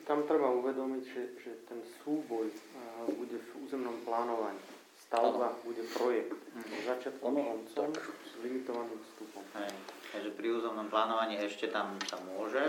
[0.06, 4.62] Tam treba uvedomiť, že, že ten súboj uh, bude v územnom plánovaní.
[5.10, 5.62] Stavba ano.
[5.66, 6.38] bude projekt.
[6.54, 6.86] Mm.
[6.86, 8.06] Začiatkom ono, koncom tak.
[8.06, 9.42] s limitovaným vstupom.
[9.58, 9.74] Hej.
[10.14, 12.62] Takže pri územnom plánovaní ešte tam sa môže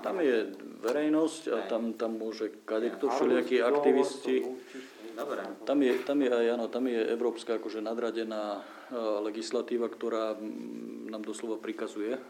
[0.00, 0.48] tam je
[0.80, 4.36] verejnosť a tam, tam môže kadekto všelijakí aktivisti.
[5.18, 5.42] Dobre.
[5.66, 10.38] Tam je, tam je aj, áno, tam je európska akože nadradená uh, legislatíva, ktorá
[11.10, 12.22] nám doslova prikazuje uh,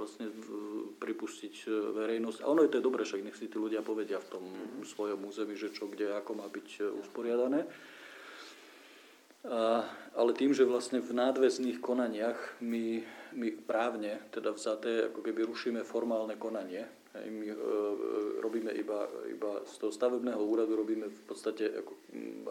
[0.00, 0.32] vlastne
[0.96, 2.40] pripustiť uh, verejnosť.
[2.40, 4.88] A ono je to dobré, však nech si tí ľudia povedia v tom mm.
[4.88, 7.68] svojom území, že čo, kde, ako má byť usporiadané.
[9.46, 9.86] A,
[10.18, 15.80] ale tým, že vlastne v nadväzných konaniach my, my právne, teda vzaté, ako keby rušíme
[15.84, 17.58] formálne konanie, hej, my e, e,
[18.40, 21.92] robíme iba, iba z toho stavebného úradu robíme v podstate ako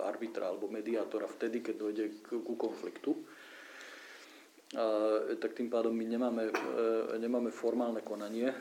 [0.05, 3.17] arbitra alebo mediátora vtedy, keď dojde k, ku konfliktu.
[4.77, 4.85] A,
[5.41, 6.53] tak tým pádom my nemáme, e,
[7.17, 8.57] nemáme formálne konanie, e,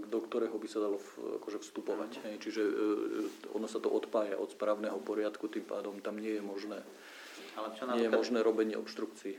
[0.00, 2.10] do ktorého by sa dalo v, akože vstupovať.
[2.24, 2.34] Hej.
[2.40, 2.72] Čiže e,
[3.52, 6.80] ono sa to odpája od správneho poriadku, tým pádom tam nie je možné
[7.54, 9.38] ale čo nie je možné robenie obštrukcií.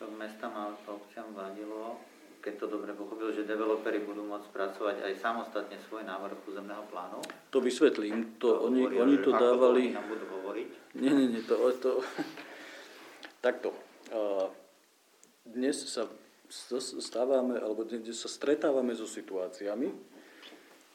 [0.00, 2.00] Čo mesta a obciam vadilo,
[2.40, 7.20] keď to dobre pochopil, že developeri budú môcť pracovať aj samostatne svoj návrh územného plánu.
[7.52, 8.40] To vysvetlím.
[8.40, 9.92] To, To oni, hovoria, oni to dávali...
[9.92, 10.68] nám budú hovoriť.
[10.96, 11.52] Nie, nie, nie, to,
[11.84, 12.00] to...
[13.44, 13.76] Takto.
[14.16, 14.48] A
[15.44, 16.08] Dnes sa
[17.04, 19.92] stávame, alebo dnes sa stretávame so situáciami,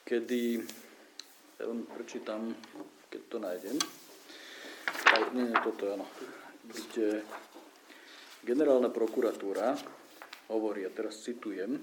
[0.01, 0.65] kedy,
[1.61, 2.57] ja vám prečítam,
[3.13, 3.77] keď to nájdem,
[5.13, 6.07] ale nie, nie, toto je áno,
[6.65, 7.07] kde
[8.45, 9.73] generálna prokuratúra
[10.53, 11.81] hovorí, a teraz citujem,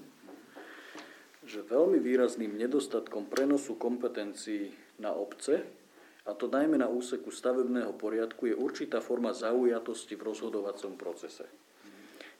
[1.43, 4.71] že veľmi výrazným nedostatkom prenosu kompetencií
[5.03, 5.67] na obce,
[6.23, 11.43] a to najmä na úseku stavebného poriadku, je určitá forma zaujatosti v rozhodovacom procese.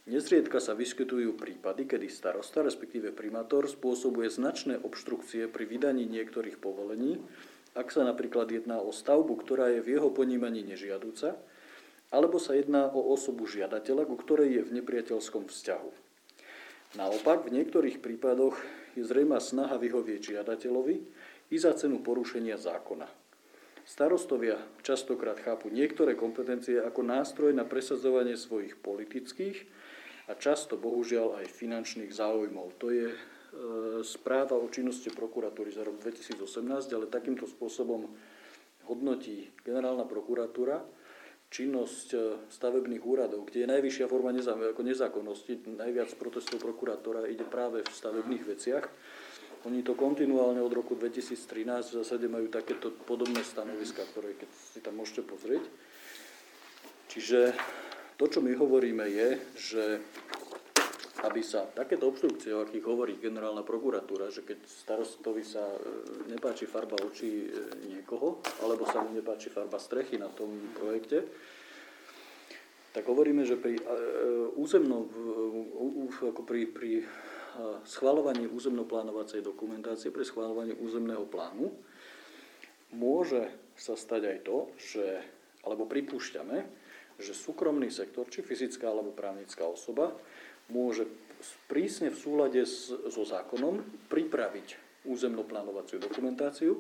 [0.08, 7.20] Nezriedka sa vyskytujú prípady, kedy starosta, respektíve primátor, spôsobuje značné obštrukcie pri vydaní niektorých povolení,
[7.76, 11.40] ak sa napríklad jedná o stavbu, ktorá je v jeho ponímaní nežiaduca,
[12.14, 15.90] alebo sa jedná o osobu žiadateľa, ku ktorej je v nepriateľskom vzťahu.
[16.94, 18.54] Naopak, v niektorých prípadoch
[18.94, 20.96] je zrejmá snaha vyhovieť žiadateľovi
[21.50, 23.10] i za cenu porušenia zákona.
[23.84, 29.58] Starostovia častokrát chápu niektoré kompetencie ako nástroj na presadzovanie svojich politických
[30.30, 32.80] a často bohužiaľ aj finančných záujmov.
[32.80, 33.18] To je e,
[34.08, 38.08] správa o činnosti prokuratúry za rok 2018, ale takýmto spôsobom
[38.88, 40.80] hodnotí generálna prokuratúra
[41.54, 42.18] činnosť e,
[42.50, 48.86] stavebných úradov, kde je najvyššia forma nezákonnosti, najviac protestov prokurátora ide práve v stavebných veciach.
[49.70, 54.80] Oni to kontinuálne od roku 2013 v zásade majú takéto podobné stanoviska, ktoré keď si
[54.82, 55.64] tam môžete pozrieť.
[57.14, 57.54] Čiže
[58.18, 59.84] to, čo my hovoríme, je, že
[61.24, 65.80] aby sa takéto obštrukcie, o akých hovorí generálna prokuratúra, že keď starostovi sa e,
[66.28, 67.50] nepáči farba očí e,
[67.88, 71.24] niekoho, alebo sa mu nepáči farba strechy na tom projekte,
[72.92, 73.84] tak hovoríme, že pri e,
[74.60, 75.08] územnom,
[76.28, 77.08] ako pri, pri
[77.88, 81.72] schvalovaní územnoplánovacej dokumentácie, pri schvalovaní územného plánu,
[82.92, 83.48] môže
[83.80, 85.06] sa stať aj to, že,
[85.64, 86.58] alebo pripúšťame,
[87.22, 90.18] že súkromný sektor, či fyzická alebo právnická osoba,
[90.74, 91.06] môže
[91.70, 96.74] prísne v súlade s, so zákonom pripraviť územnoplánovaciu dokumentáciu,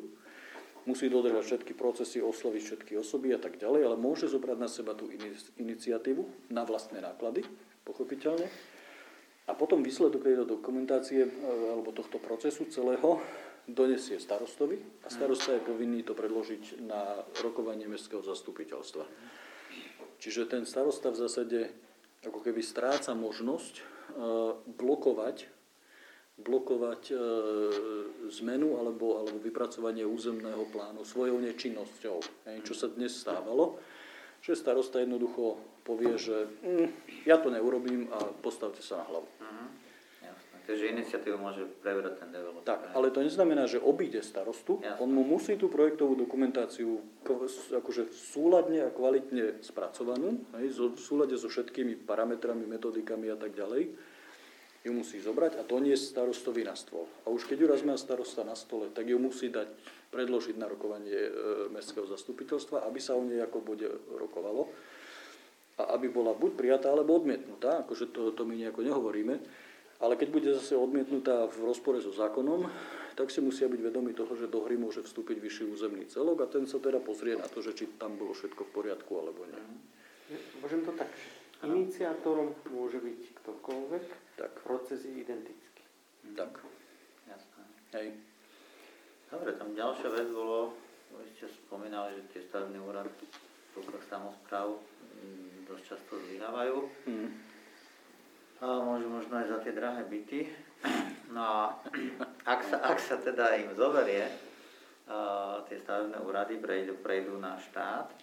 [0.89, 4.97] musí dodržať všetky procesy, osloviť všetky osoby a tak ďalej, ale môže zobrať na seba
[4.97, 7.45] tú ini- iniciatívu na vlastné náklady,
[7.87, 8.47] pochopiteľne.
[9.43, 11.31] A potom výsledok tejto dokumentácie e,
[11.75, 13.19] alebo tohto procesu celého
[13.67, 19.03] donesie starostovi a starosta je povinný to predložiť na rokovanie mestského zastupiteľstva.
[20.19, 21.59] Čiže ten starosta v zásade
[22.23, 23.83] ako keby stráca možnosť e,
[24.79, 25.37] blokovať,
[26.39, 27.15] blokovať e,
[28.41, 32.17] zmenu alebo, alebo vypracovanie územného plánu svojou nečinnosťou.
[32.63, 33.77] Čo sa dnes stávalo,
[34.43, 36.87] že starosta jednoducho povie, že mm,
[37.27, 39.27] ja to neurobím a postavte sa na hlavu.
[40.63, 42.63] Takže iniciatívu môže prebrať ten developer.
[42.63, 44.79] Tak, ale to neznamená, že obíde starostu.
[44.79, 44.95] Jasné.
[45.03, 47.03] On mu musí tú projektovú dokumentáciu
[47.75, 53.91] akože súladne a kvalitne spracovanú, hej, v súlade so všetkými parametrami, metodikami a tak ďalej,
[54.83, 57.07] ju musí zobrať a doniesť starostovi na stôl.
[57.23, 59.67] A už keď ju raz má starosta na stole, tak ju musí dať,
[60.11, 61.31] predložiť na rokovanie e,
[61.71, 64.69] mestského zastupiteľstva, aby sa o nej ako bude rokovalo
[65.79, 69.41] a aby bola buď prijatá, alebo odmietnutá, akože to, to my nejako nehovoríme,
[70.03, 72.67] ale keď bude zase odmietnutá v rozpore so zákonom,
[73.15, 76.51] tak si musia byť vedomi toho, že do hry môže vstúpiť vyšší územný celok a
[76.51, 79.63] ten sa teda pozrie na to, že či tam bolo všetko v poriadku alebo nie.
[80.59, 81.07] Môžem to tak,
[81.63, 85.83] iniciátorom môže byť ktokoľvek, Tak, proces je identický.
[86.35, 86.51] tak.
[87.29, 87.63] Jasné.
[87.95, 88.07] Hej.
[89.29, 90.73] Dobre, tam ďalšia vec bolo,
[91.13, 96.77] vy ste spomínali, že tie stavebný úrad v rukách samozpráv mm, dosť často zlyhávajú.
[97.05, 97.29] Mm.
[98.61, 100.39] A môžu aj za tie drahé byty.
[101.33, 101.61] No a
[102.45, 104.29] ak sa, ak sa teda im zoberie,
[105.09, 108.13] uh, tie stavebné úrady prejdú, prejdú na štát,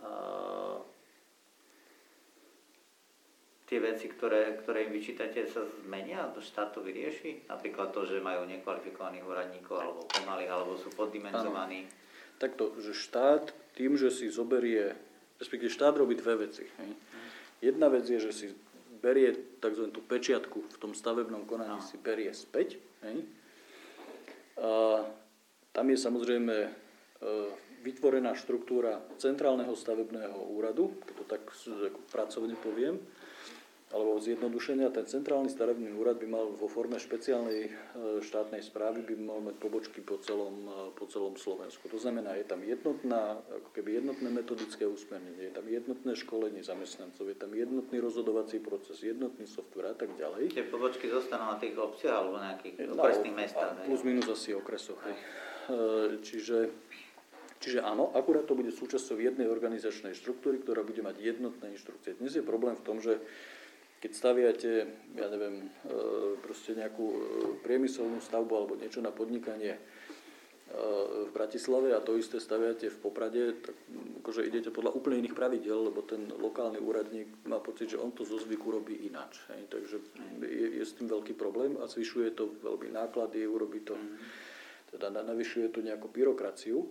[0.00, 0.80] uh,
[3.68, 6.32] tie veci, ktoré, ktoré im vyčítate, sa zmenia?
[6.36, 7.48] Štát to vyrieši?
[7.48, 11.88] Napríklad to, že majú nekvalifikovaných úradníkov, alebo pomalých, alebo sú poddimenzovaní.
[12.40, 14.94] Takto, že štát tým, že si zoberie,
[15.40, 16.64] respektíve štát robí dve veci.
[16.66, 16.90] Hej.
[17.62, 18.46] Jedna vec je, že si
[19.04, 19.92] berie tzv.
[19.92, 21.84] tú pečiatku v tom stavebnom konaní, No.
[21.84, 22.80] si berie späť.
[23.04, 23.28] Hej.
[24.56, 25.04] A
[25.76, 26.70] tam je samozrejme e,
[27.84, 32.96] vytvorená štruktúra centrálneho stavebného úradu, keď to tak ako pracovne poviem,
[33.92, 37.70] alebo zjednodušenia, ten centrálny stavebný úrad by mal vo forme špeciálnej e,
[38.24, 41.86] štátnej správy by mal mať pobočky po celom, e, po celom Slovensku.
[41.92, 47.28] To znamená, je tam jednotná, ako keby jednotné metodické usmernenie, je tam jednotné školenie zamestnancov,
[47.28, 50.50] je tam jednotný rozhodovací proces, jednotný software a tak ďalej.
[50.50, 53.84] Tie pobočky zostanú na tých obciach alebo nejakých okresných mestách.
[53.84, 54.98] Plus minus asi okresoch.
[55.06, 55.16] Hej.
[56.20, 56.56] Čiže
[57.64, 62.12] Čiže áno, akurát to bude súčasťou jednej organizačnej štruktúry, ktorá bude mať jednotné inštrukcie.
[62.20, 63.24] Dnes je problém v tom, že
[64.04, 64.72] keď staviate,
[65.16, 65.68] ja neviem, e,
[66.44, 67.18] proste nejakú e,
[67.64, 69.80] priemyselnú stavbu alebo niečo na podnikanie e,
[71.24, 73.72] v Bratislave a to isté staviate v Poprade, tak
[74.20, 78.28] akože idete podľa úplne iných pravidel, lebo ten lokálny úradník má pocit, že on to
[78.28, 79.40] zo zvyku robí ináč.
[79.56, 79.72] Hej.
[79.72, 79.96] Takže
[80.52, 83.96] je, je s tým veľký problém a zvyšuje to veľmi náklady, urobí to,
[84.92, 86.84] teda navyšuje to nejakú byrokraciu.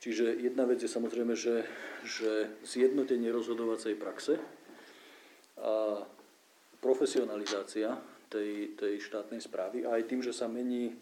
[0.00, 1.68] Čiže jedna vec je samozrejme, že,
[2.00, 4.40] že zjednotenie rozhodovacej praxe
[5.60, 6.04] a
[6.84, 7.96] profesionalizácia
[8.28, 10.92] tej, tej štátnej správy a aj tým, že sa mení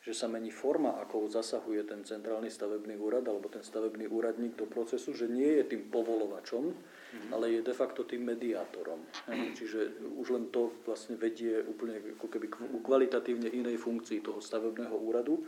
[0.00, 4.64] že sa mení forma, ako zasahuje ten centrálny stavebný úrad alebo ten stavebný úradník do
[4.64, 7.30] procesu, že nie je tým povolovačom, mm-hmm.
[7.36, 8.96] ale je de facto tým mediátorom.
[8.96, 9.52] Mm-hmm.
[9.52, 9.80] Čiže
[10.16, 15.44] už len to vlastne vedie úplne ako keby k kvalitatívne inej funkcii toho stavebného úradu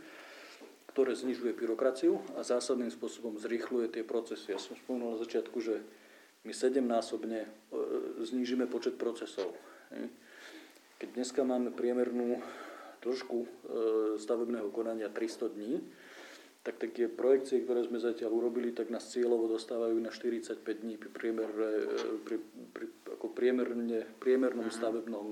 [0.93, 4.53] ktoré znižuje byrokraciu a zásadným spôsobom zrýchluje tie procesy.
[4.53, 5.81] Ja som spomenul na začiatku, že
[6.45, 7.49] my sedemnásobne e,
[8.21, 9.57] znížime počet procesov.
[10.99, 12.39] Keď dneska máme priemernú
[13.03, 13.47] trošku e,
[14.15, 15.83] stavebného konania 300 dní,
[16.63, 21.11] tak také projekcie, ktoré sme zatiaľ urobili, tak nás cieľovo dostávajú na 45 dní pri,
[21.11, 21.69] priemer, e,
[22.23, 22.37] pri,
[22.71, 22.85] pri
[23.19, 24.75] ako priemerne, priemernom mhm.
[24.79, 25.27] stavebnom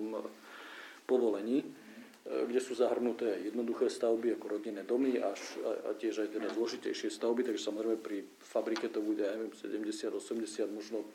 [1.08, 1.64] povolení.
[1.64, 6.52] E, kde sú zahrnuté jednoduché stavby ako rodinné domy až, a, a tiež aj teda
[6.54, 11.08] zložitejšie stavby, takže samozrejme pri fabrike to bude aj 70, 80, možno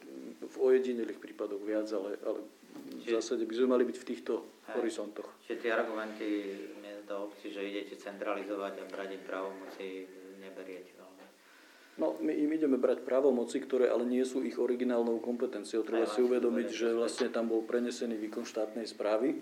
[0.43, 2.41] v ojedinelých prípadoch viac, ale, ale
[2.77, 4.75] v zásade by sme mali byť v týchto Hej.
[4.81, 5.29] horizontoch.
[5.47, 6.29] Čiže tie argumenty
[7.07, 9.85] do obci, že idete centralizovať a brať im právomoci,
[10.43, 11.25] neberiete veľmi.
[12.03, 15.87] No, my im ideme brať právomoci, ktoré ale nie sú ich originálnou kompetenciou.
[15.87, 19.39] Treba si uvedomiť, že vlastne tam bol prenesený výkon štátnej správy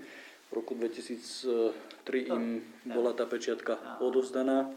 [0.51, 4.71] v roku 2003 im bola tá pečiatka odozdaná.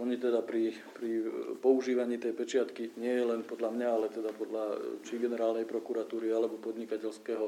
[0.00, 1.28] Oni teda pri, pri
[1.60, 7.44] používaní tej pečiatky, nie len podľa mňa, ale teda podľa či generálnej prokuratúry alebo podnikateľského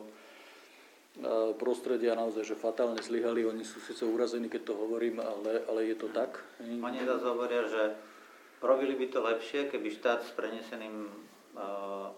[1.61, 3.46] prostredia naozaj, že fatálne zlyhali.
[3.46, 6.42] Oni sú síce urazení, keď to hovorím, ale, ale je to tak.
[6.59, 7.94] Oni zase hovoria, že
[8.59, 11.07] robili by to lepšie, keby štát s preneseným
[11.55, 12.11] uh,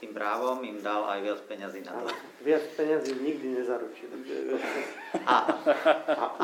[0.00, 2.08] tým právom im dal aj viac peňazí na to.
[2.40, 4.08] Viac peňazí nikdy nezaručí.
[5.28, 5.34] A,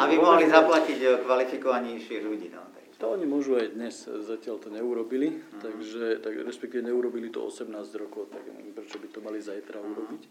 [0.04, 2.52] aby mohli zaplatiť kvalifikovanejších ľudí.
[2.52, 2.60] No,
[3.00, 5.64] To oni môžu aj dnes, zatiaľ to neurobili, uh-huh.
[5.64, 8.44] takže, tak, respektíve neurobili to 18 rokov, tak
[8.76, 9.92] prečo by to mali zajtra uh-huh.
[9.96, 10.22] urobiť.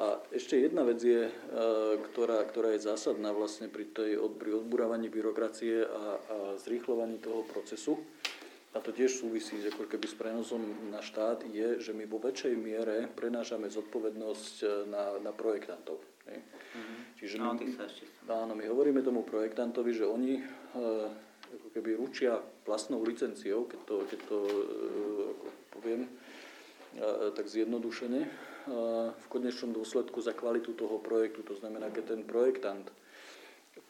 [0.00, 1.32] A ešte jedna vec je, eh,
[2.10, 8.00] ktorá, ktorá je zásadná vlastne pri, tej, pri odburávaní byrokracie a, a zrýchlovaní toho procesu
[8.70, 10.62] a to tiež súvisí ako keby s prenosom
[10.94, 15.98] na štát, je, že my vo väčšej miere prenášame zodpovednosť e, na, na projektantov.
[16.30, 16.98] Mm-hmm.
[17.18, 17.50] Čiže my,
[18.30, 20.42] no, áno, my hovoríme tomu projektantovi, že oni e,
[21.50, 24.54] ako keby ručia vlastnou licenciou, keď to, keď to e,
[25.74, 26.10] poviem e,
[27.34, 28.30] tak zjednodušene, e,
[29.10, 31.42] v konečnom dôsledku za kvalitu toho projektu.
[31.42, 32.86] To znamená, keď ten projektant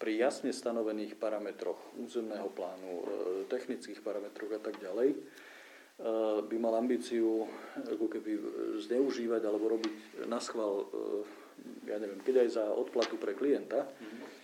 [0.00, 3.04] pri jasne stanovených parametroch územného plánu, e,
[3.52, 5.18] technických parametroch a tak ďalej, e,
[6.40, 7.44] by mal ambíciu
[7.84, 8.40] ako keby
[8.80, 14.38] zneužívať alebo robiť na schvál, e, ja neviem, keď aj za odplatu pre klienta, mm-hmm.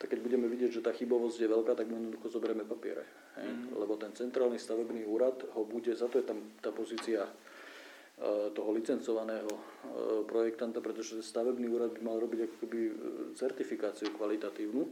[0.00, 3.04] tak keď budeme vidieť, že tá chybovosť je veľká, tak my jednoducho zoberieme papiere.
[3.36, 3.76] Mm-hmm.
[3.76, 7.47] Lebo ten centrálny stavebný úrad ho bude, za to je tam tá pozícia E,
[8.50, 9.62] toho licencovaného e,
[10.26, 12.92] projektanta, pretože stavebný úrad by mal robiť ako keby e,
[13.38, 14.82] certifikáciu kvalitatívnu.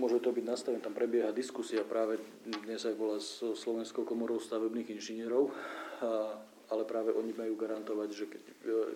[0.00, 2.16] Môže to byť nastavené, tam prebieha diskusia, práve
[2.64, 5.52] dnes aj bola s Slovenskou komorou stavebných inžinierov,
[6.72, 8.42] ale práve oni majú garantovať, že keď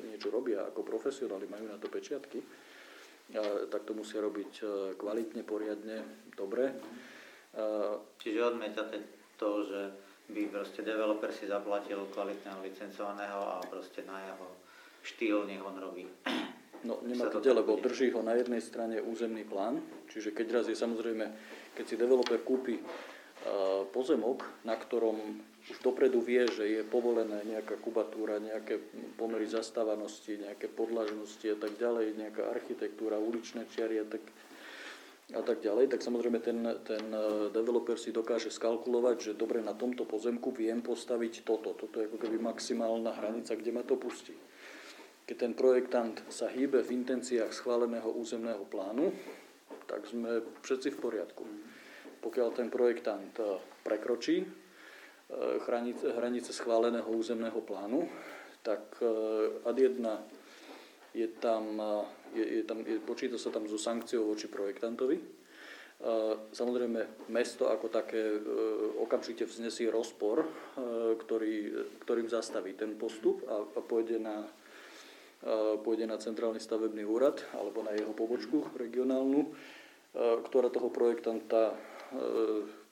[0.09, 2.41] niečo robia ako profesionáli, majú na to pečiatky,
[3.69, 4.65] tak to musia robiť
[4.97, 6.01] kvalitne, poriadne,
[6.33, 6.73] dobre.
[8.17, 9.05] Čiže odmietate
[9.37, 9.81] to, že
[10.31, 14.47] by proste developer si zaplatil kvalitného licencovaného a proste na jeho
[15.07, 16.07] štýl nech on robí.
[16.85, 19.81] No nemá to lebo drží ho na jednej strane územný plán,
[20.13, 21.25] čiže keď raz je samozrejme,
[21.75, 25.17] keď si developer kúpi uh, pozemok, na ktorom
[25.67, 28.79] už dopredu vie, že je povolené nejaká kubatúra, nejaké
[29.19, 34.23] pomery zastávanosti, nejaké podlažnosti a tak ďalej, nejaká architektúra, uličné čiary a tak
[35.35, 39.75] a tak ďalej, tak samozrejme ten, ten e, developer si dokáže skalkulovať, že dobre, na
[39.75, 41.75] tomto pozemku viem postaviť toto.
[41.75, 44.39] Toto je ako keby maximálna hranica, kde ma to pustí.
[45.27, 49.11] Keď ten projektant sa hýbe v intenciách schváleného územného plánu,
[49.91, 51.43] tak sme všetci v poriadku.
[52.23, 54.49] Pokiaľ ten projektant e, prekročí e,
[55.67, 58.07] hranice, hranice schváleného územného plánu,
[58.63, 58.99] tak
[59.63, 60.27] ad jedna
[61.15, 61.79] je tam,
[62.37, 65.17] je, je tam, je, počíta sa tam so sankciou voči projektantovi.
[66.53, 68.41] Samozrejme, mesto ako také e,
[69.01, 70.49] okamžite vznesie rozpor, e,
[71.17, 71.73] ktorý,
[72.05, 74.45] ktorým zastaví ten postup a, a pôjde, na,
[75.81, 79.57] pôjde na centrálny stavebný úrad alebo na jeho pobočku regionálnu,
[80.17, 81.75] ktorá toho projektanta e,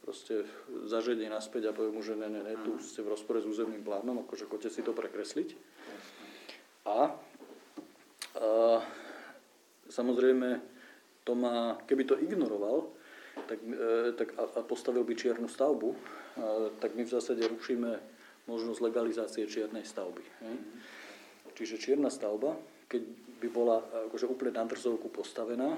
[0.00, 0.48] proste
[0.88, 3.84] zaženie naspäť a povie mu, že ne, ne, ne, tu ste v rozpore s územným
[3.84, 5.52] plánom, akože choďte si to prekresliť.
[6.88, 7.12] A
[8.34, 8.82] a
[9.88, 10.60] samozrejme,
[11.24, 12.92] to má, keby to ignoroval
[13.48, 15.96] tak, e, tak a, a postavil by čiernu stavbu, a,
[16.78, 17.90] tak my v zásade rušíme
[18.46, 20.20] možnosť legalizácie čiernej stavby.
[20.20, 20.56] Hej.
[21.54, 22.58] Čiže čierna stavba,
[22.90, 23.02] keď
[23.40, 23.80] by bola
[24.10, 25.76] akože úplne na drzovku postavená,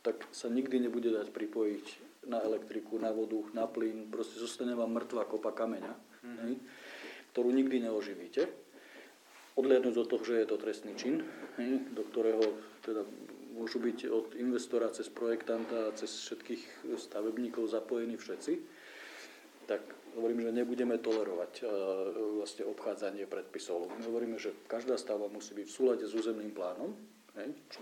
[0.00, 1.86] tak sa nikdy nebude dať pripojiť
[2.28, 5.92] na elektriku, na vodu, na plyn, proste zostane vám mŕtva kopa kameňa,
[6.24, 6.36] mm.
[6.44, 6.54] hej,
[7.32, 8.48] ktorú nikdy neoživíte
[9.60, 11.20] odliadnúť od toho, že je to trestný čin,
[11.60, 12.44] hej, do ktorého
[12.80, 13.04] teda
[13.54, 18.52] môžu byť od investora cez projektanta cez všetkých stavebníkov zapojení všetci,
[19.66, 19.82] tak
[20.18, 21.68] hovorím, že nebudeme tolerovať uh,
[22.42, 23.86] vlastne obchádzanie predpisov.
[23.94, 26.90] My hovoríme, že každá stavba musí byť v súlade s územným plánom,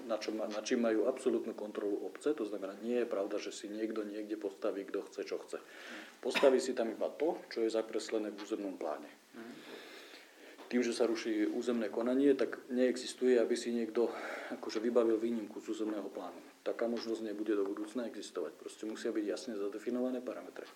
[0.05, 2.37] na, čo, na čím majú absolútnu kontrolu obce.
[2.37, 5.59] To znamená, nie je pravda, že si niekto niekde postaví, kto chce, čo chce.
[6.21, 9.18] Postaví si tam iba to, čo je zakreslené v územnom pláne
[10.69, 14.13] tým, že sa ruší územné konanie, tak neexistuje, aby si niekto
[14.53, 16.37] akože vybavil výnimku z územného plánu.
[16.61, 18.53] Taká možnosť nebude do budúcna existovať.
[18.61, 20.69] Proste musia byť jasne zadefinované parametre.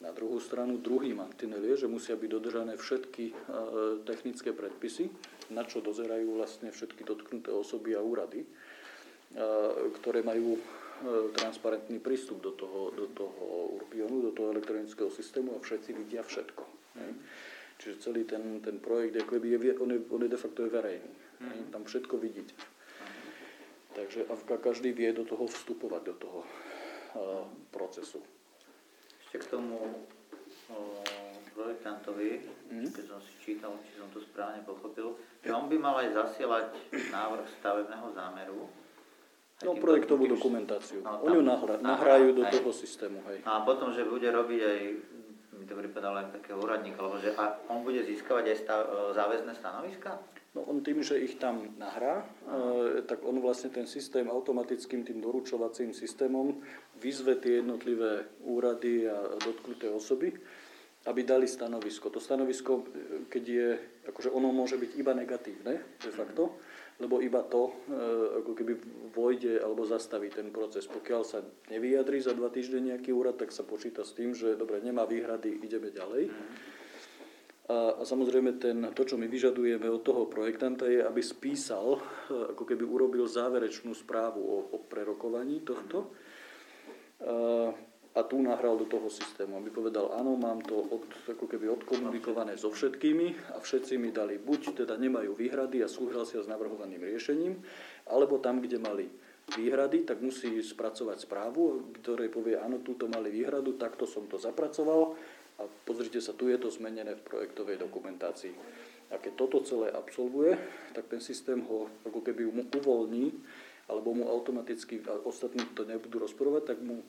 [0.00, 3.34] Na druhú stranu, druhý mantinel je, že musia byť dodržané všetky e,
[4.08, 5.12] technické predpisy,
[5.52, 8.48] na čo dozerajú vlastne všetky dotknuté osoby a úrady, e,
[10.00, 10.60] ktoré majú e,
[11.36, 16.64] transparentný prístup do toho, do toho Urbionu, do toho elektronického systému a všetci vidia všetko.
[16.96, 17.16] Mm.
[17.80, 19.24] Čiže celý ten, ten projekt, je,
[19.80, 21.12] on, je, on je de facto je verejný.
[21.40, 21.72] Mm-hmm.
[21.72, 22.52] Tam všetko vidíte.
[22.52, 23.96] Mm-hmm.
[23.96, 28.20] Takže a každý vie do toho vstupovať, do toho uh, procesu.
[29.24, 31.20] Ešte k tomu uh,
[31.56, 32.92] projektantovi, mm-hmm.
[32.92, 36.76] keď som si čítal, či som to správne pochopil, že on by mal aj zasielať
[37.16, 38.68] návrh stavebného zámeru.
[39.60, 41.04] No, projektovú dokumentáciu.
[41.04, 42.52] No, Oni ju nahra, nahrajú do aj.
[42.60, 43.20] toho systému.
[43.28, 43.44] Hej.
[43.44, 44.80] A potom, že bude robiť aj
[45.70, 49.52] to pripadalo len takého úradníka, lebo že a on bude získavať aj stav, e, záväzné
[49.54, 50.18] stanoviska?
[50.50, 55.22] No on tým, že ich tam nahrá, e, tak on vlastne ten systém automatickým tým
[55.22, 56.58] doručovacím systémom
[56.98, 60.34] vyzve tie jednotlivé úrady a dotknuté osoby,
[61.06, 62.10] aby dali stanovisko.
[62.10, 62.84] To stanovisko, e,
[63.30, 63.68] keď je,
[64.10, 66.69] akože ono môže byť iba negatívne, de facto, mm-hmm
[67.00, 67.72] lebo iba to e,
[68.44, 68.72] ako keby
[69.16, 70.84] vojde alebo zastaví ten proces.
[70.84, 71.40] Pokiaľ sa
[71.72, 75.64] nevyjadrí za dva týždne nejaký úrad, tak sa počíta s tým, že dobre, nemá výhrady,
[75.64, 76.28] ideme ďalej.
[77.70, 82.00] A, a samozrejme ten, to, čo my vyžadujeme od toho projektanta, je, aby spísal, e,
[82.52, 86.12] ako keby urobil záverečnú správu o, o prerokovaní tohto.
[87.24, 87.72] A,
[88.10, 92.58] a tu nahral do toho systému, aby povedal, áno, mám to od, ako keby odkomunikované
[92.58, 97.62] so všetkými a všetci mi dali buď teda nemajú výhrady a súhlasia s navrhovaným riešením,
[98.10, 99.06] alebo tam, kde mali
[99.54, 105.14] výhrady, tak musí spracovať správu, ktorej povie, áno, túto mali výhradu, takto som to zapracoval
[105.62, 108.54] a pozrite sa, tu je to zmenené v projektovej dokumentácii.
[109.10, 110.58] A keď toto celé absolvuje,
[110.94, 113.34] tak ten systém ho ako keby mu uvoľní,
[113.90, 117.02] alebo mu automaticky, a ostatní to nebudú rozporovať, tak mu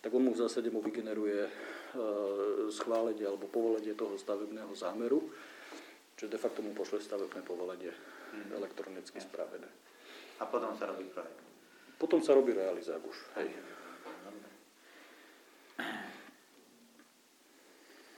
[0.00, 1.50] tak on mu v zásade mu vygeneruje e,
[2.72, 5.28] schválenie alebo povolenie toho stavebného zámeru,
[6.16, 8.56] čiže de facto mu pošle stavebné povolenie mm.
[8.56, 9.68] elektronicky spravené.
[10.40, 11.40] A potom sa robí projekt?
[12.00, 13.52] Potom sa robí realizák už, hej.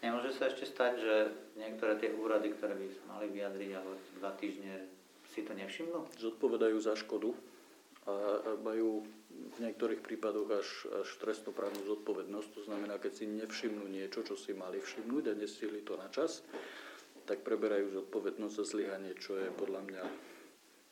[0.02, 1.14] Nemôže sa ešte stať, že
[1.54, 4.86] niektoré tie úrady, ktoré by sa mali vyjadriť, alebo dva týždne
[5.30, 6.10] si to nevšimnú?
[6.18, 7.34] Zodpovedajú za škodu
[8.02, 8.14] a
[8.62, 9.06] majú
[9.52, 10.68] v niektorých prípadoch až,
[11.04, 12.48] až trestnoprávnu zodpovednosť.
[12.58, 16.42] To znamená, keď si nevšimnú niečo, čo si mali všimnúť a nestihli to na čas,
[17.28, 20.04] tak preberajú zodpovednosť za zlyhanie, čo je podľa mňa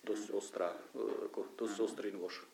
[0.07, 2.47] dosť ostrá, e, ako dosť ostrý nôž.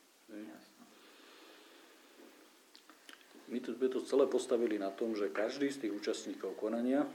[3.46, 7.06] My sme to celé postavili na tom, že každý z tých účastníkov konania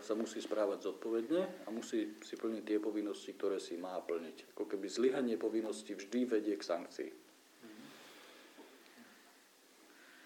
[0.00, 4.56] sa musí správať zodpovedne a musí si plniť tie povinnosti, ktoré si má plniť.
[4.56, 7.10] Ako keby zlyhanie povinnosti vždy vedie k sankcii.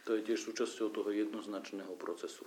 [0.02, 2.42] to je tiež súčasťou toho jednoznačného procesu.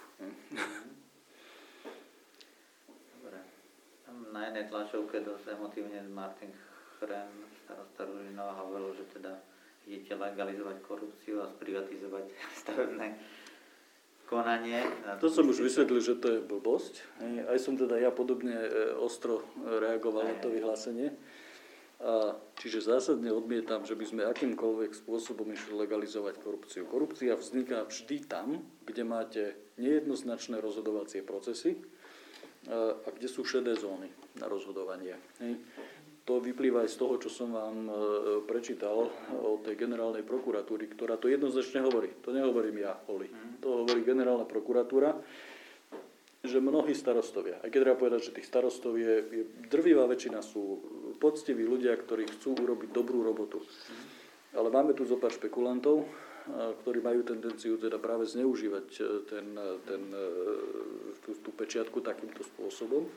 [3.15, 3.39] Dobre.
[4.03, 6.51] Tam na jednej tlačovke dosť emotívne Martin
[6.99, 7.31] Chrem,
[7.63, 9.39] starosta Ružinova, hovoril, že teda
[9.87, 12.25] idete legalizovať korupciu a sprivatizovať
[12.61, 13.07] stavebné
[14.25, 14.81] konanie.
[15.21, 17.01] To som už vysvetlil, že to je blbosť.
[17.47, 21.13] Aj som teda ja podobne e, ostro reagoval na to vyhlásenie.
[22.03, 26.83] A, čiže zásadne odmietam, že by sme akýmkoľvek spôsobom išli legalizovať korupciu.
[26.83, 29.43] Korupcia vzniká vždy tam, kde máte
[29.79, 31.79] nejednoznačné rozhodovacie procesy
[32.67, 35.15] a, a kde sú šedé zóny na rozhodovanie.
[35.39, 35.55] Hej.
[36.25, 37.91] To vyplýva aj z toho, čo som vám e,
[38.49, 39.13] prečítal
[39.45, 42.09] o tej generálnej prokuratúry, ktorá to jednoznačne hovorí.
[42.25, 43.29] To nehovorím ja, Oli.
[43.29, 43.61] Mhm.
[43.61, 45.21] To hovorí generálna prokuratúra,
[46.45, 50.81] že mnohí starostovia, aj keď treba povedať, že tých starostov je, je drvivá väčšina sú
[51.17, 53.61] poctiví ľudia, ktorí chcú urobiť dobrú robotu.
[53.61, 54.05] Mhm.
[54.57, 56.09] Ale máme tu zo pár špekulantov,
[56.81, 59.47] ktorí majú tendenciu teda práve zneužívať e, ten,
[59.89, 60.27] ten, e,
[61.25, 63.09] tú, tú pečiatku takýmto spôsobom.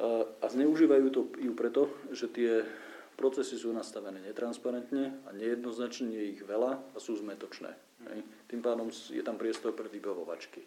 [0.00, 2.64] A zneužívajú to ju preto, že tie
[3.20, 7.68] procesy sú nastavené netransparentne a nejednoznačne je ich veľa a sú zmetočné.
[8.48, 10.64] Tým pádom je tam priestor pre vybavovačky.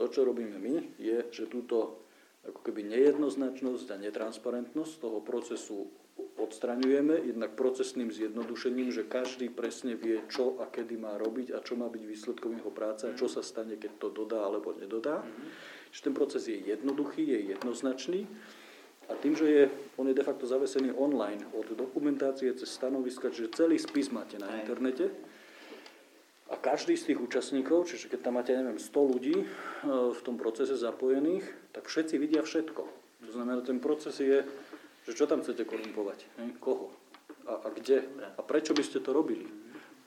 [0.00, 2.00] To, čo robíme my, je, že túto
[2.48, 5.92] ako keby nejednoznačnosť a netransparentnosť toho procesu
[6.40, 11.76] odstraňujeme, jednak procesným zjednodušením, že každý presne vie, čo a kedy má robiť a čo
[11.76, 15.20] má byť výsledkom jeho práce a čo sa stane, keď to dodá alebo nedodá.
[15.20, 18.26] Mm-hmm že ten proces je jednoduchý, je jednoznačný
[19.08, 19.64] a tým, že je,
[19.96, 24.60] on je de facto zavesený online od dokumentácie cez stanoviska, čiže celý spis máte na
[24.60, 25.08] internete
[26.48, 29.46] a každý z tých účastníkov, čiže keď tam máte, neviem, 100 ľudí e,
[30.12, 31.44] v tom procese zapojených,
[31.76, 32.82] tak všetci vidia všetko.
[33.28, 34.44] To znamená, ten proces je,
[35.04, 36.56] že čo tam chcete korumpovať, ne?
[36.56, 36.88] koho
[37.48, 38.04] a, a kde
[38.36, 39.44] a prečo by ste to robili.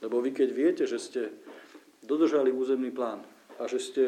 [0.01, 1.21] Lebo vy keď viete, že ste
[2.05, 3.21] dodržali územný plán
[3.61, 4.03] a že ste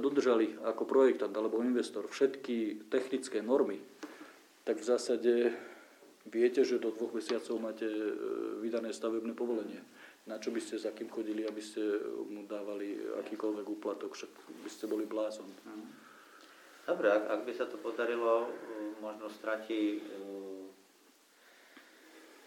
[0.00, 3.80] dodržali ako projektant alebo investor všetky technické normy,
[4.64, 5.32] tak v zásade
[6.26, 8.02] viete, že do dvoch mesiacov máte e,
[8.64, 9.78] vydané stavebné povolenie.
[10.26, 11.78] Na čo by ste za kým chodili, aby ste
[12.26, 14.32] mu dávali akýkoľvek úplatok, však
[14.66, 15.46] by ste boli blázon.
[16.82, 18.50] Dobre, ak, ak by sa to podarilo,
[18.98, 20.02] možno stratí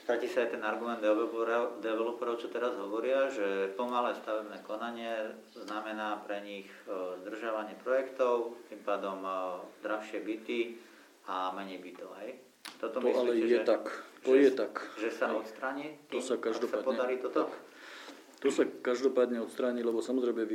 [0.10, 1.06] stratí sa aj ten argument
[1.86, 8.82] developerov, čo teraz hovoria, že pomalé stavebné konanie znamená pre nich e, zdržávanie projektov, tým
[8.82, 9.30] pádom e,
[9.86, 10.82] drahšie byty
[11.30, 12.10] a menej bytov.
[12.26, 12.42] Hej?
[12.82, 13.84] Toto to myslíte, ale je že, tak.
[14.26, 14.74] To že, je tak.
[14.98, 15.88] Že sa odstráni?
[16.10, 16.74] To sa každopádne.
[16.74, 17.46] sa podarí toto?
[17.46, 17.69] Tak.
[18.40, 20.52] To sa každopádne odstráni, lebo samozrejme e,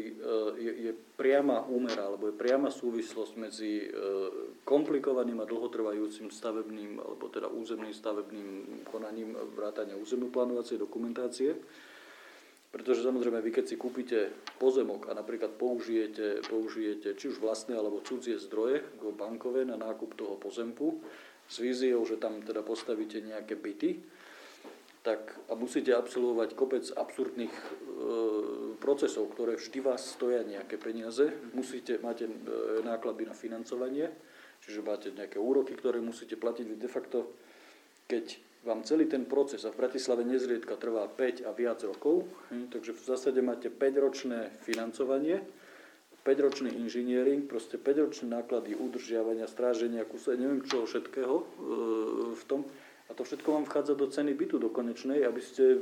[0.57, 3.89] je, je priama úmera, alebo je priama súvislosť medzi e,
[4.65, 8.49] komplikovaným a dlhotrvajúcim stavebným, alebo teda územným stavebným
[8.89, 11.61] konaním vrátania územnoplánovacej dokumentácie.
[12.73, 18.03] Pretože samozrejme vy keď si kúpite pozemok a napríklad použijete, použijete či už vlastné alebo
[18.03, 20.99] cudzie zdroje ako bankové na nákup toho pozemku
[21.47, 24.01] s víziou, že tam teda postavíte nejaké byty,
[25.05, 27.65] tak a musíte absolvovať kopec absurdných e,
[28.81, 31.29] procesov, ktoré vždy vás stoja nejaké peniaze.
[31.53, 32.33] Musíte, máte e,
[32.81, 34.09] náklady na financovanie,
[34.65, 36.81] čiže máte nejaké úroky, ktoré musíte platiť.
[36.81, 37.37] De facto,
[38.09, 42.73] keď vám celý ten proces, a v Bratislave nezriedka trvá 5 a viac rokov, hm,
[42.73, 45.45] takže v zásade máte 5-ročné financovanie,
[46.25, 51.45] 5-ročný inžiniering, proste 5-ročné náklady udržiavania, stráženia, kuse, neviem čoho všetkého e,
[52.41, 52.65] v tom,
[53.05, 55.77] a to všetko vám vchádza do ceny bytu, do konečnej, aby ste,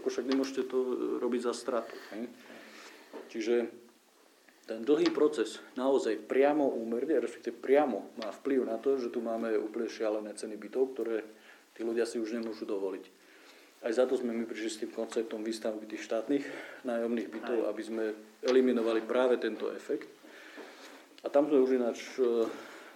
[0.00, 0.78] ako však nemôžete to
[1.20, 1.92] robiť za stratu.
[2.16, 2.32] Hej?
[3.28, 3.54] Čiže
[4.64, 9.52] ten dlhý proces naozaj priamo úmerne, respektíve priamo má vplyv na to, že tu máme
[9.60, 11.26] úplne šialené ceny bytov, ktoré
[11.76, 13.04] tí ľudia si už nemôžu dovoliť.
[13.82, 16.46] Aj za to sme my prišli s tým konceptom výstavby tých štátnych
[16.86, 18.04] nájomných bytov, aby sme
[18.46, 20.06] eliminovali práve tento efekt.
[21.20, 22.46] A tam sme už ináč e,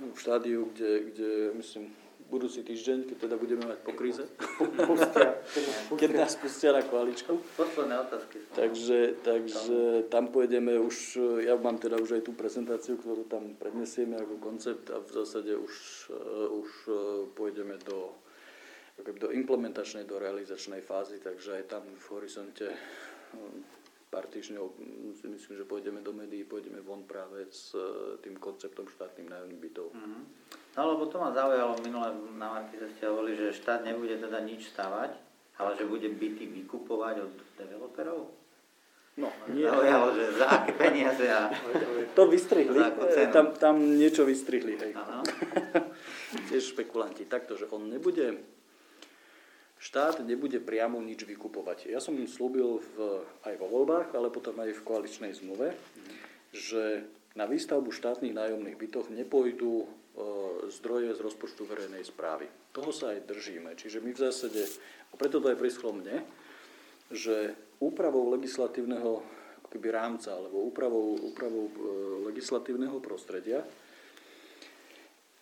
[0.01, 1.91] v štádiu, kde, kde myslím,
[2.27, 4.27] budúci týždeň, keď teda budeme mať po kríze.
[5.95, 7.39] Keď nás pustia na koaličku.
[7.55, 8.43] Posledné otázky.
[8.55, 14.19] Takže, takže tam pôjdeme už, ja mám teda už aj tú prezentáciu, ktorú tam prednesieme
[14.19, 15.75] ako koncept a v zásade už,
[16.11, 16.95] uh, už uh,
[17.39, 18.11] pôjdeme do,
[19.07, 22.67] do implementačnej, do realizačnej fázy, takže aj tam v horizonte
[23.39, 23.63] um,
[24.11, 24.67] pár týždňov
[25.19, 27.75] si myslím, že pôjdeme do médií, pôjdeme von práve s
[28.23, 29.91] tým konceptom štátnym nájomných bytov.
[29.93, 30.66] Mm-hmm.
[30.77, 34.69] No lebo to ma zaujalo minule na Markize ste hovorili, že štát nebude teda nič
[34.77, 35.17] stavať,
[35.57, 38.29] ale že bude byty vykupovať od developerov?
[39.17, 39.65] No, nie.
[39.65, 41.49] Zaujalo, že za aké peniaze a...
[42.13, 42.77] To vystrihli,
[43.33, 44.93] tam, tam niečo vystrihli, hej.
[46.53, 47.25] Tiež špekulanti.
[47.25, 48.37] Takto, že on nebude...
[49.81, 51.89] štát nebude priamo nič vykupovať.
[51.89, 55.73] Ja som im slúbil v, aj vo voľbách, ale potom aj v koaličnej zmluve,
[56.53, 59.89] že na výstavbu štátnych nájomných bytov nepôjdu
[60.73, 62.49] zdroje z rozpočtu verejnej správy.
[62.73, 63.77] Toho sa aj držíme.
[63.77, 64.65] Čiže my v zásade,
[65.17, 66.25] preto to aj prischlo mne,
[67.13, 69.21] že úpravou legislatívneho
[69.69, 71.73] akoby rámca alebo úpravou, úpravou e,
[72.33, 73.63] legislatívneho prostredia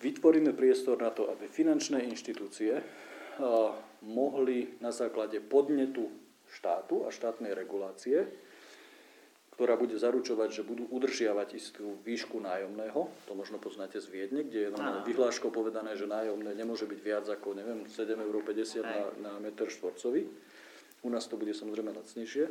[0.04, 2.76] vytvoríme priestor na to, aby finančné inštitúcie
[4.04, 6.12] mohli na základe podnetu
[6.52, 8.28] štátu a štátnej regulácie,
[9.54, 13.06] ktorá bude zaručovať, že budú udržiavať istú výšku nájomného.
[13.30, 14.70] To možno poznáte z Viedne, kde je
[15.06, 20.26] vyhláškou povedané, že nájomné nemôže byť viac ako, neviem, 7,50 eur na, na meter štvorcový.
[21.06, 22.50] U nás to bude samozrejme lacnejšie.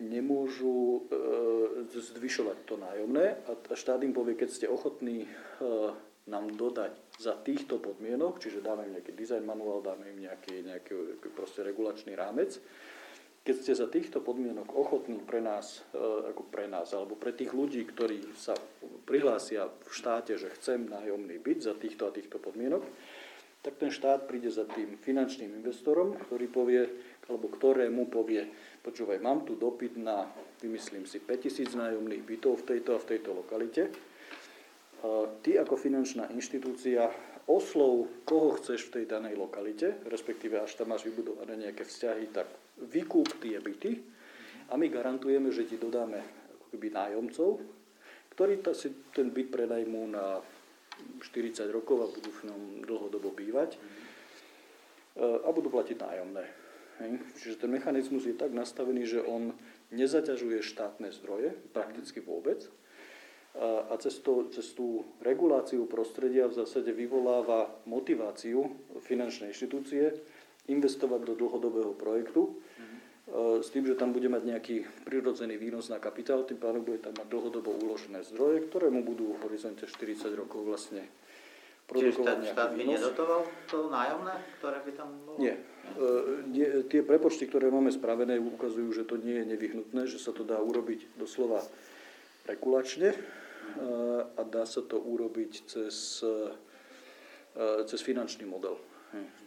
[0.00, 5.28] Nemôžu e, zvyšovať to nájomné a štát im povie, keď ste ochotní e,
[6.24, 10.94] nám dodať za týchto podmienok, čiže dáme im nejaký design manuál, dáme im nejaký, nejaký
[11.36, 12.56] proste regulačný rámec.
[13.42, 15.98] Keď ste za týchto podmienok ochotní pre nás, e,
[16.30, 18.54] ako pre nás, alebo pre tých ľudí, ktorí sa
[19.02, 22.86] prihlásia v štáte, že chcem nájomný byt za týchto a týchto podmienok,
[23.62, 26.82] tak ten štát príde za tým finančným investorom, ktorý povie,
[27.30, 28.46] alebo ktorému povie,
[28.82, 30.26] počúvaj, mám tu dopyt na,
[30.58, 33.90] vymyslím si, 5000 nájomných bytov v tejto a v tejto lokalite,
[35.42, 37.10] ty ako finančná inštitúcia
[37.50, 42.46] oslov, koho chceš v tej danej lokalite, respektíve až tam máš vybudované nejaké vzťahy, tak
[42.80, 44.00] vykúp tie byty
[44.72, 46.20] a my garantujeme, že ti dodáme
[46.72, 47.50] ako nájomcov,
[48.32, 50.40] ktorí si ten byt prenajmú na
[51.20, 53.76] 40 rokov a budú v ňom dlhodobo bývať
[55.20, 56.44] a budú platiť nájomné.
[57.36, 59.52] Čiže ten mechanizmus je tak nastavený, že on
[59.92, 62.64] nezaťažuje štátne zdroje prakticky vôbec,
[63.92, 68.64] a cez, to, cez tú reguláciu prostredia v zásade vyvoláva motiváciu
[69.04, 70.16] finančnej inštitúcie
[70.70, 72.98] investovať do dlhodobého projektu mm-hmm.
[73.62, 77.14] s tým, že tam bude mať nejaký prirodzený výnos na kapitál, tým pádom bude tam
[77.18, 81.02] mať dlhodobo uložené zdroje, ktoré mu budú v horizonte 40 rokov vlastne
[81.90, 85.36] produkovať Čiže štát by nedotoval to nájomné, ktoré by tam bolo?
[85.42, 85.58] Nie.
[85.58, 90.46] E, tie prepočty, ktoré máme spravené, ukazujú, že to nie je nevyhnutné, že sa to
[90.46, 91.66] dá urobiť doslova
[92.46, 93.14] regulačne
[94.34, 96.26] a dá sa to urobiť cez,
[97.86, 98.74] cez finančný model.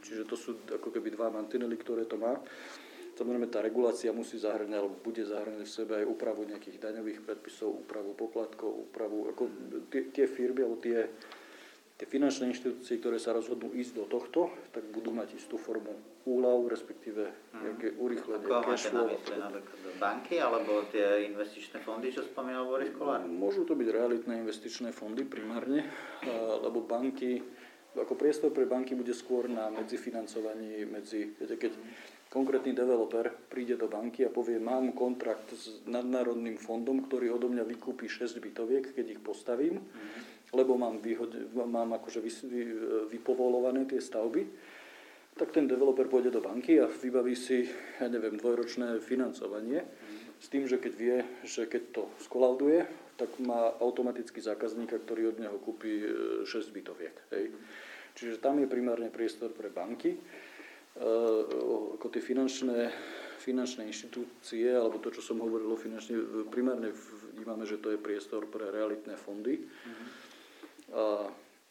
[0.06, 2.38] Čiže to sú ako keby dva mantinely, ktoré to má.
[3.16, 7.88] Samozrejme, tá regulácia musí zahrňať, alebo bude zahrňať v sebe aj úpravu nejakých daňových predpisov,
[7.88, 9.44] úpravu poplatkov, úpravu, ako
[9.88, 11.08] tie, tie firmy, alebo tie,
[11.96, 15.96] tie finančné inštitúcie, ktoré sa rozhodnú ísť do tohto, tak budú mať istú formu
[16.28, 17.62] úľav, respektíve mhm.
[17.64, 19.08] nejaké urychlenie cash flow.
[19.08, 23.24] napríklad banky alebo tie investičné fondy, čo spomínal Boris Kolár?
[23.24, 25.88] Môžu to byť realitné investičné fondy primárne,
[26.68, 27.40] lebo banky,
[27.96, 31.72] ako priestor pre banky bude skôr na medzifinancovaní, medzi, viete, keď
[32.28, 37.64] konkrétny developer príde do banky a povie, mám kontrakt s nadnárodným fondom, ktorý odo mňa
[37.64, 40.52] vykúpi 6 bytoviek, keď ich postavím, mm-hmm.
[40.52, 42.62] lebo mám, výhod, mám akože vy, vy,
[43.16, 44.44] vypovolované tie stavby,
[45.36, 47.68] tak ten developer pôjde do banky a vybaví si,
[48.00, 50.40] ja neviem, dvojročné financovanie mm.
[50.40, 52.88] s tým, že keď vie, že keď to skolauduje,
[53.20, 56.04] tak má automaticky zákazníka, ktorý od neho kúpi
[56.44, 57.16] 6 e, bytoviek.
[57.32, 57.52] Hej.
[58.16, 60.16] Čiže tam je primárne priestor pre banky.
[60.16, 60.20] E,
[62.00, 62.90] ako tie finančné,
[63.44, 66.96] finančné inštitúcie, alebo to, čo som hovoril o finančne, primárne
[67.36, 69.60] vnímame, že to je priestor pre realitné fondy.
[69.60, 70.08] Mm.
[70.96, 71.04] A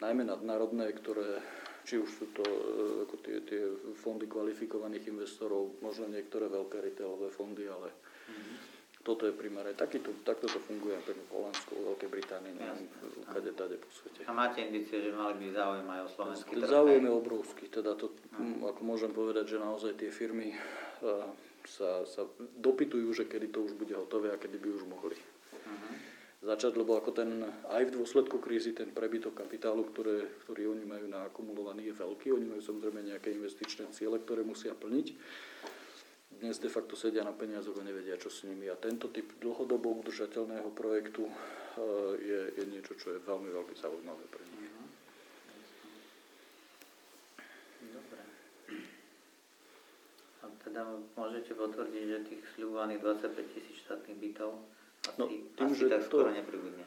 [0.04, 1.40] najmä nadnárodné, ktoré
[1.84, 2.60] či už sú to e,
[3.04, 3.62] ako tie, tie
[4.00, 8.56] fondy kvalifikovaných investorov, možno niektoré veľké retailové fondy, ale mm-hmm.
[9.04, 9.76] Toto je primárne.
[9.76, 12.88] Takýto, takto to funguje v Holandsku, Veľkej Británii, neviem,
[13.28, 14.24] kade tade po svete.
[14.24, 16.72] A máte indície, že mali by záujem aj o slovenský trh?
[16.72, 18.64] Záujem je obrovský, teda to, mm.
[18.64, 21.28] ako môžem povedať, že naozaj tie firmy uh,
[21.68, 22.24] sa, sa
[22.56, 25.20] dopytujú, že kedy to už bude hotové a kedy by už mohli.
[25.20, 27.40] Mm-hmm začať, lebo ako ten,
[27.72, 32.36] aj v dôsledku krízy ten prebytok kapitálu, ktoré, ktorý oni majú naakumulovaný, je veľký.
[32.36, 35.06] Oni majú samozrejme nejaké investičné ciele, ktoré musia plniť.
[36.40, 38.66] Dnes de facto sedia na peniazoch a nevedia, čo s nimi.
[38.70, 41.34] A tento typ dlhodobo udržateľného projektu eh,
[42.18, 44.70] je, je niečo, čo je veľmi, veľmi zaujímavé pre nich.
[44.70, 44.86] Mhm.
[47.94, 48.22] Dobre.
[50.42, 50.82] A teda
[51.16, 54.74] môžete potvrdiť, že tých sľubovaných 25 tisíc štátnych bytov
[55.18, 56.84] No, tým, Asi že tak to, nepribudne.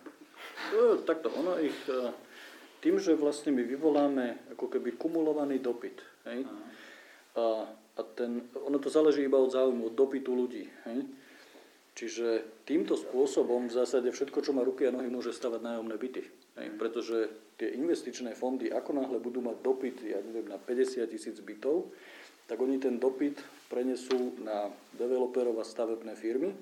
[0.74, 2.10] No, takto, ono ich, e,
[2.82, 6.50] tým, že vlastne my vyvoláme ako keby kumulovaný dopyt, hej,
[7.38, 11.00] a, a ten, ono to záleží iba od záujmu, od dopytu ľudí, hej,
[11.98, 16.30] Čiže týmto spôsobom v zásade všetko, čo má ruky a nohy, môže stavať nájomné byty.
[16.62, 17.18] Hej, pretože
[17.58, 21.90] tie investičné fondy, ako náhle budú mať dopyt, ja neviem, na 50 tisíc bytov,
[22.46, 26.54] tak oni ten dopyt prenesú na developerov a stavebné firmy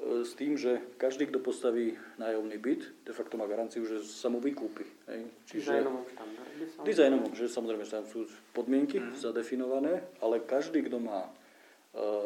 [0.00, 4.40] s tým, že každý, kto postaví nájomný byt, de facto má garanciu, že sa mu
[4.40, 4.88] vykúpi.
[5.12, 5.20] Hej.
[5.44, 6.64] Čiže dizajnovom štandarde?
[6.88, 8.24] Dizajnovom, že samozrejme tam sú
[8.56, 9.20] podmienky mm.
[9.20, 11.30] zadefinované, ale každý, kto má e,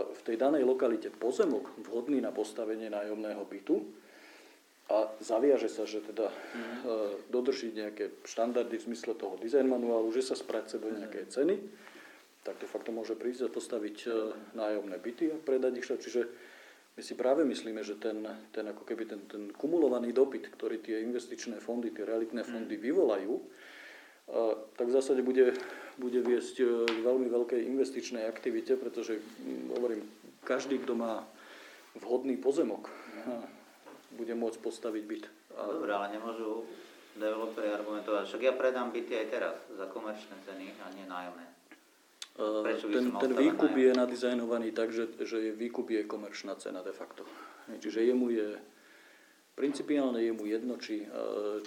[0.06, 3.82] v tej danej lokalite pozemok vhodný na postavenie nájomného bytu,
[4.84, 7.32] a zaviaže sa, že teda mm.
[7.32, 11.56] dodrží nejaké štandardy v zmysle toho design manuálu, že sa spracuje do nejakej ceny,
[12.44, 14.08] tak de facto môže prísť a postaviť e,
[14.52, 15.88] nájomné byty a predať ich.
[15.88, 16.22] Čiže
[16.94, 18.22] my si práve myslíme, že ten,
[18.54, 23.34] ten, ako keby ten, ten kumulovaný dopyt, ktorý tie investičné fondy, tie realitné fondy vyvolajú,
[23.34, 23.42] e,
[24.78, 25.58] tak v zásade bude,
[25.98, 29.18] bude viesť k veľmi veľkej investičnej aktivite, pretože,
[29.74, 30.06] hovorím,
[30.46, 31.26] každý, kto má
[31.98, 32.90] vhodný pozemok,
[34.14, 35.24] bude môcť postaviť byt.
[35.54, 36.66] Dobre, ale nemôžu
[37.14, 41.53] developeri argumentovať, však ja predám byty aj teraz za komerčné ceny a nie nájomné.
[42.34, 47.22] Ten, ten výkup je nadizajnovaný tak, že, že je výkup je komerčná cena de facto.
[47.78, 48.48] Čiže jemu je
[49.54, 51.06] principiálne je mu jedno, či,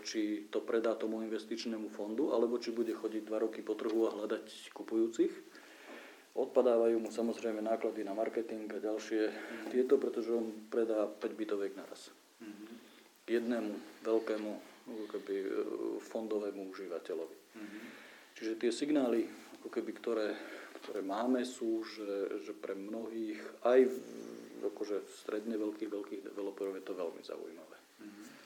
[0.03, 4.11] či to predá tomu investičnému fondu, alebo či bude chodiť dva roky po trhu a
[4.11, 5.31] hľadať kupujúcich.
[6.35, 9.73] Odpadávajú mu samozrejme náklady na marketing a ďalšie mm.
[9.73, 12.13] tieto, pretože on predá 5 bytoviek naraz
[13.27, 13.75] jednému
[14.07, 14.51] veľkému
[15.11, 15.47] keby, e,
[15.99, 17.37] fondovému užívateľovi.
[17.59, 17.81] Mm-hmm.
[18.39, 19.27] Čiže tie signály,
[19.59, 20.27] ako keby, ktoré,
[20.81, 23.95] ktoré máme, sú, že, že pre mnohých, aj v,
[24.67, 27.77] akože stredne veľkých, veľkých developerov je to veľmi zaujímavé.